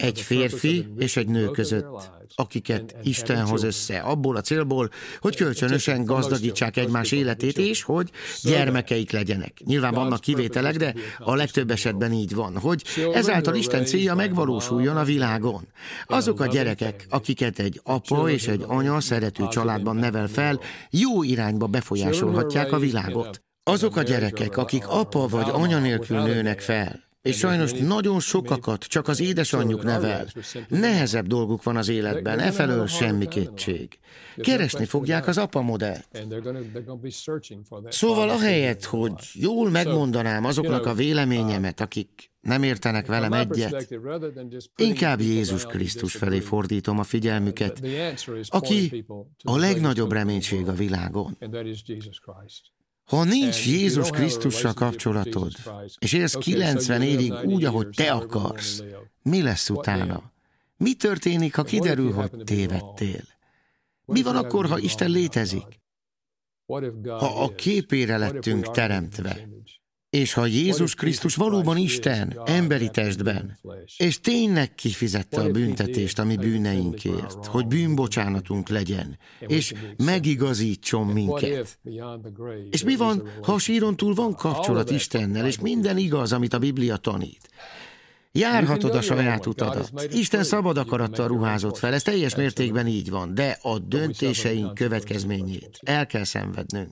[0.00, 4.90] egy férfi és egy nő között, akiket Isten hoz össze abból a célból,
[5.20, 8.10] hogy kölcsönösen gazdagítsák egymás életét, és hogy
[8.42, 9.52] gyermekeik legyenek.
[9.64, 12.82] Nyilván vannak kivételek, de a legtöbb esetben így van, hogy
[13.12, 15.68] ezáltal Isten célja megvalósuljon a világon.
[16.06, 21.66] Azok a gyerekek, akiket egy apa és egy anya szerető családban nevel fel, jó irányba
[21.66, 23.42] befolyásolhatják a világot.
[23.62, 29.08] Azok a gyerekek, akik apa vagy anya nélkül nőnek fel, és sajnos nagyon sokakat csak
[29.08, 30.26] az édesanyjuk nevel.
[30.68, 33.98] Nehezebb dolguk van az életben, efelől semmi kétség.
[34.36, 36.08] Keresni fogják az apa modellt.
[37.88, 43.88] Szóval ahelyett, hogy jól megmondanám azoknak a véleményemet, akik nem értenek velem egyet,
[44.76, 47.82] inkább Jézus Krisztus felé fordítom a figyelmüket,
[48.48, 49.04] aki
[49.42, 51.36] a legnagyobb reménység a világon.
[53.10, 55.52] Ha nincs Jézus Krisztussal kapcsolatod,
[55.98, 58.82] és élsz 90 évig úgy, ahogy te akarsz,
[59.22, 60.32] mi lesz utána?
[60.76, 63.22] Mi történik, ha kiderül, hogy tévedtél?
[64.04, 65.80] Mi van akkor, ha Isten létezik?
[67.04, 69.48] Ha a képére lettünk teremtve,
[70.10, 73.58] és ha Jézus Krisztus valóban Isten, emberi testben,
[73.96, 81.78] és tényleg kifizette a büntetést a mi bűneinkért, hogy bűnbocsánatunk legyen, és megigazítson minket.
[82.70, 86.58] És mi van, ha a síron túl van kapcsolat Istennel, és minden igaz, amit a
[86.58, 87.50] Biblia tanít?
[88.32, 90.06] Járhatod a saját utadat.
[90.12, 96.06] Isten szabad akarattal ruházott fel, ez teljes mértékben így van, de a döntéseink következményét el
[96.06, 96.90] kell szenvednünk.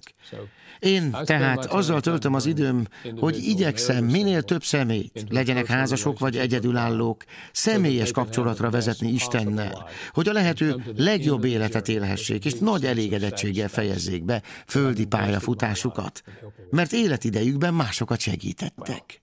[0.78, 2.86] Én tehát azzal töltöm az időm,
[3.16, 10.32] hogy igyekszem minél több szemét, legyenek házasok vagy egyedülállók, személyes kapcsolatra vezetni Istennel, hogy a
[10.32, 16.22] lehető legjobb életet élhessék, és nagy elégedettséggel fejezzék be földi pályafutásukat,
[16.70, 19.22] mert életidejükben másokat segítettek.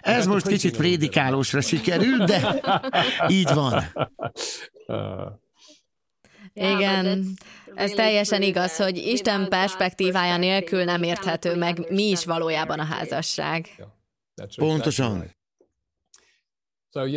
[0.00, 2.60] Ez most kicsit prédikálósra sikerült, de
[3.28, 3.84] így van.
[6.52, 7.36] Igen,
[7.74, 13.68] ez teljesen igaz, hogy Isten perspektívája nélkül nem érthető meg, mi is valójában a házasság.
[14.56, 15.34] Pontosan.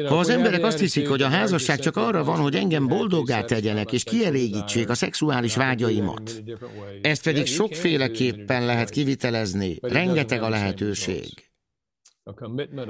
[0.08, 3.92] Ha az emberek azt hiszik, hogy a házasság csak arra van, hogy engem boldoggá tegyenek
[3.92, 6.44] és kielégítsék a szexuális vágyaimat,
[7.02, 11.47] ezt pedig sokféleképpen lehet kivitelezni, rengeteg a lehetőség.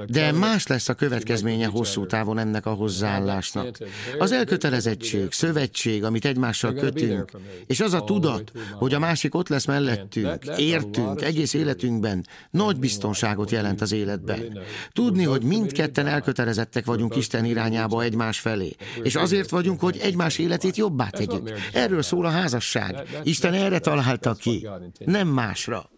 [0.06, 3.78] De más lesz a következménye hosszú távon ennek a hozzáállásnak.
[4.18, 7.30] Az elkötelezettség, szövetség, amit egymással kötünk,
[7.66, 13.50] és az a tudat, hogy a másik ott lesz mellettünk, értünk, egész életünkben, nagy biztonságot
[13.50, 14.58] jelent az életben.
[14.92, 20.76] Tudni, hogy mindketten elkötelezettek vagyunk Isten irányába egymás felé, és azért vagyunk, hogy egymás életét
[20.76, 21.50] jobbá tegyük.
[21.72, 23.20] Erről szól a házasság.
[23.22, 24.68] Isten erre találta ki,
[25.04, 25.90] nem másra.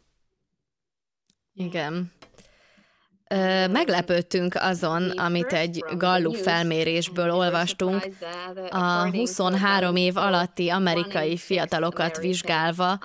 [1.55, 2.13] Igen.
[3.71, 8.09] Meglepődtünk azon, amit egy Gallup felmérésből olvastunk,
[8.71, 12.99] a 23 év alatti amerikai fiatalokat vizsgálva,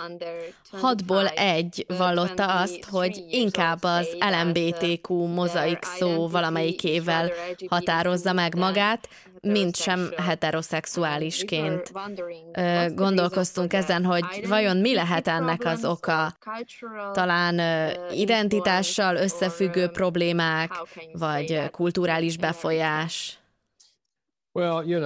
[0.72, 7.32] hatból egy vallotta azt, hogy inkább az LMBTQ mozaik szó valamelyikével
[7.70, 9.10] határozza meg magát,
[9.46, 11.92] mint sem heteroszexuálisként.
[12.96, 16.38] Gondolkoztunk ezen, hogy vajon mi lehet ennek az oka?
[17.14, 17.62] Talán
[18.12, 20.72] identitással összefüggő problémák,
[21.14, 23.40] vagy kulturális befolyás?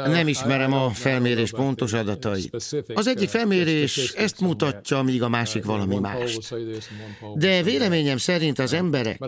[0.05, 2.55] Nem ismerem a felmérés pontos adatait.
[2.93, 6.55] Az egyik felmérés ezt mutatja, míg a másik valami mást.
[7.35, 9.19] De véleményem szerint az emberek,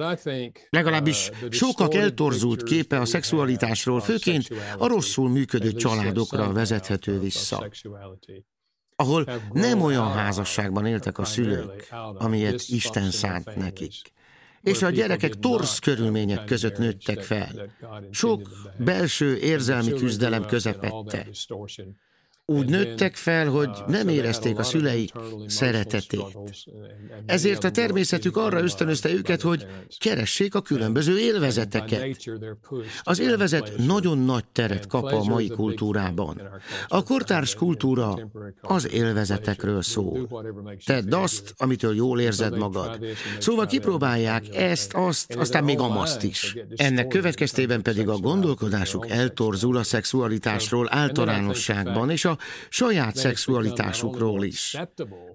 [0.69, 4.47] legalábbis sokak eltorzult képe a szexualitásról, főként
[4.77, 7.69] a rosszul működő családokra vezethető vissza.
[8.95, 14.11] ahol nem olyan házasságban éltek a szülők, amilyet Isten szánt nekik
[14.63, 17.75] és a gyerekek torsz körülmények között nőttek fel.
[18.11, 21.27] Sok belső érzelmi küzdelem közepette.
[22.51, 25.11] Úgy nőttek fel, hogy nem érezték a szüleik
[25.47, 26.37] szeretetét.
[27.25, 29.65] Ezért a természetük arra ösztönözte őket, hogy
[29.99, 32.17] keressék a különböző élvezeteket.
[33.01, 36.41] Az élvezet nagyon nagy teret kap a mai kultúrában.
[36.87, 38.29] A kortárs kultúra
[38.61, 40.43] az élvezetekről szól.
[40.85, 42.99] Tedd azt, amitől jól érzed magad.
[43.39, 46.57] Szóval kipróbálják ezt, azt, aztán még amaszt is.
[46.75, 52.37] Ennek következtében pedig a gondolkodásuk eltorzul a szexualitásról általánosságban, és a
[52.69, 54.77] saját szexualitásukról is.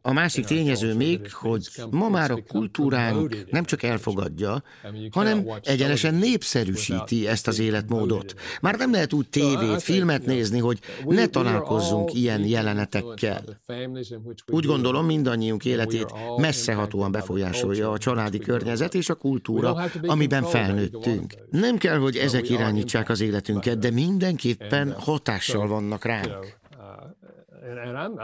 [0.03, 4.63] A másik tényező még, hogy ma már a kultúránk nem csak elfogadja,
[5.11, 8.35] hanem egyenesen népszerűsíti ezt az életmódot.
[8.61, 13.61] Már nem lehet úgy tévét, filmet nézni, hogy ne találkozzunk ilyen jelenetekkel.
[14.47, 21.35] Úgy gondolom, mindannyiunk életét messzehatóan befolyásolja a családi környezet és a kultúra, amiben felnőttünk.
[21.51, 26.59] Nem kell, hogy ezek irányítsák az életünket, de mindenképpen hatással vannak ránk.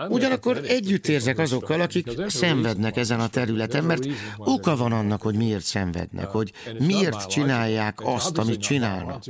[0.08, 4.06] Ugyanakkor együtt érzek azokkal, akik szenvednek ezen a területen, mert
[4.38, 9.24] oka van annak, hogy miért szenvednek, hogy miért csinálják azt, amit csinálnak.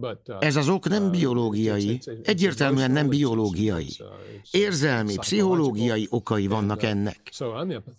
[0.00, 3.88] Uh, Ez az ok nem uh, biológiai, egyértelműen nem biológiai.
[3.98, 4.06] Uh,
[4.50, 7.20] Érzelmi, pszichológiai okai vannak ennek.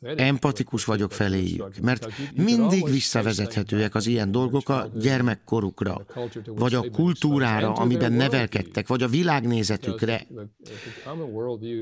[0.02, 6.06] Empatikus vagyok feléjük, mert mindig visszavezethetőek az ilyen dolgok a gyermekkorukra,
[6.46, 10.28] vagy a kultúrára, amiben nevelkedtek, vagy a világnézetükre.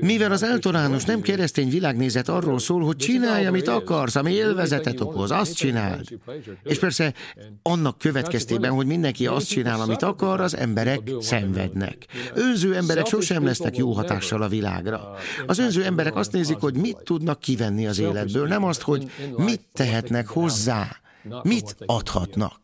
[0.00, 5.30] Mivel az általános nem keresztény világnézet arról szól, hogy csinálj, amit akarsz, ami élvezetet okoz,
[5.30, 6.18] azt csináld.
[6.62, 7.14] És persze
[7.62, 12.06] annak következtében, hogy mindenki azt csinál, amit amit akar, az emberek szenvednek.
[12.34, 15.14] Önző emberek sosem lesznek jó hatással a világra.
[15.46, 19.60] Az önző emberek azt nézik, hogy mit tudnak kivenni az életből, nem azt, hogy mit
[19.72, 20.96] tehetnek hozzá,
[21.42, 22.60] mit adhatnak.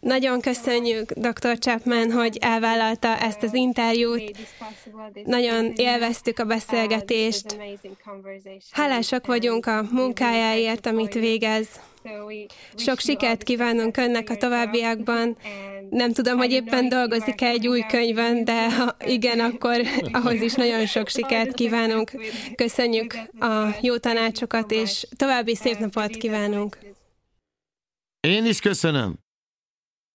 [0.00, 1.58] Nagyon köszönjük dr.
[1.58, 4.36] Chapman, hogy elvállalta ezt az interjút.
[5.24, 7.58] Nagyon élveztük a beszélgetést.
[8.70, 11.68] Hálásak vagyunk a munkájáért, amit végez.
[12.74, 15.36] Sok sikert kívánunk önnek a továbbiakban.
[15.90, 19.80] Nem tudom, hogy éppen dolgozik-e egy új könyvön, de ha igen, akkor
[20.12, 22.10] ahhoz is nagyon sok sikert kívánunk.
[22.54, 26.78] Köszönjük a jó tanácsokat, és további szép napot kívánunk.
[28.20, 29.18] Én is köszönöm.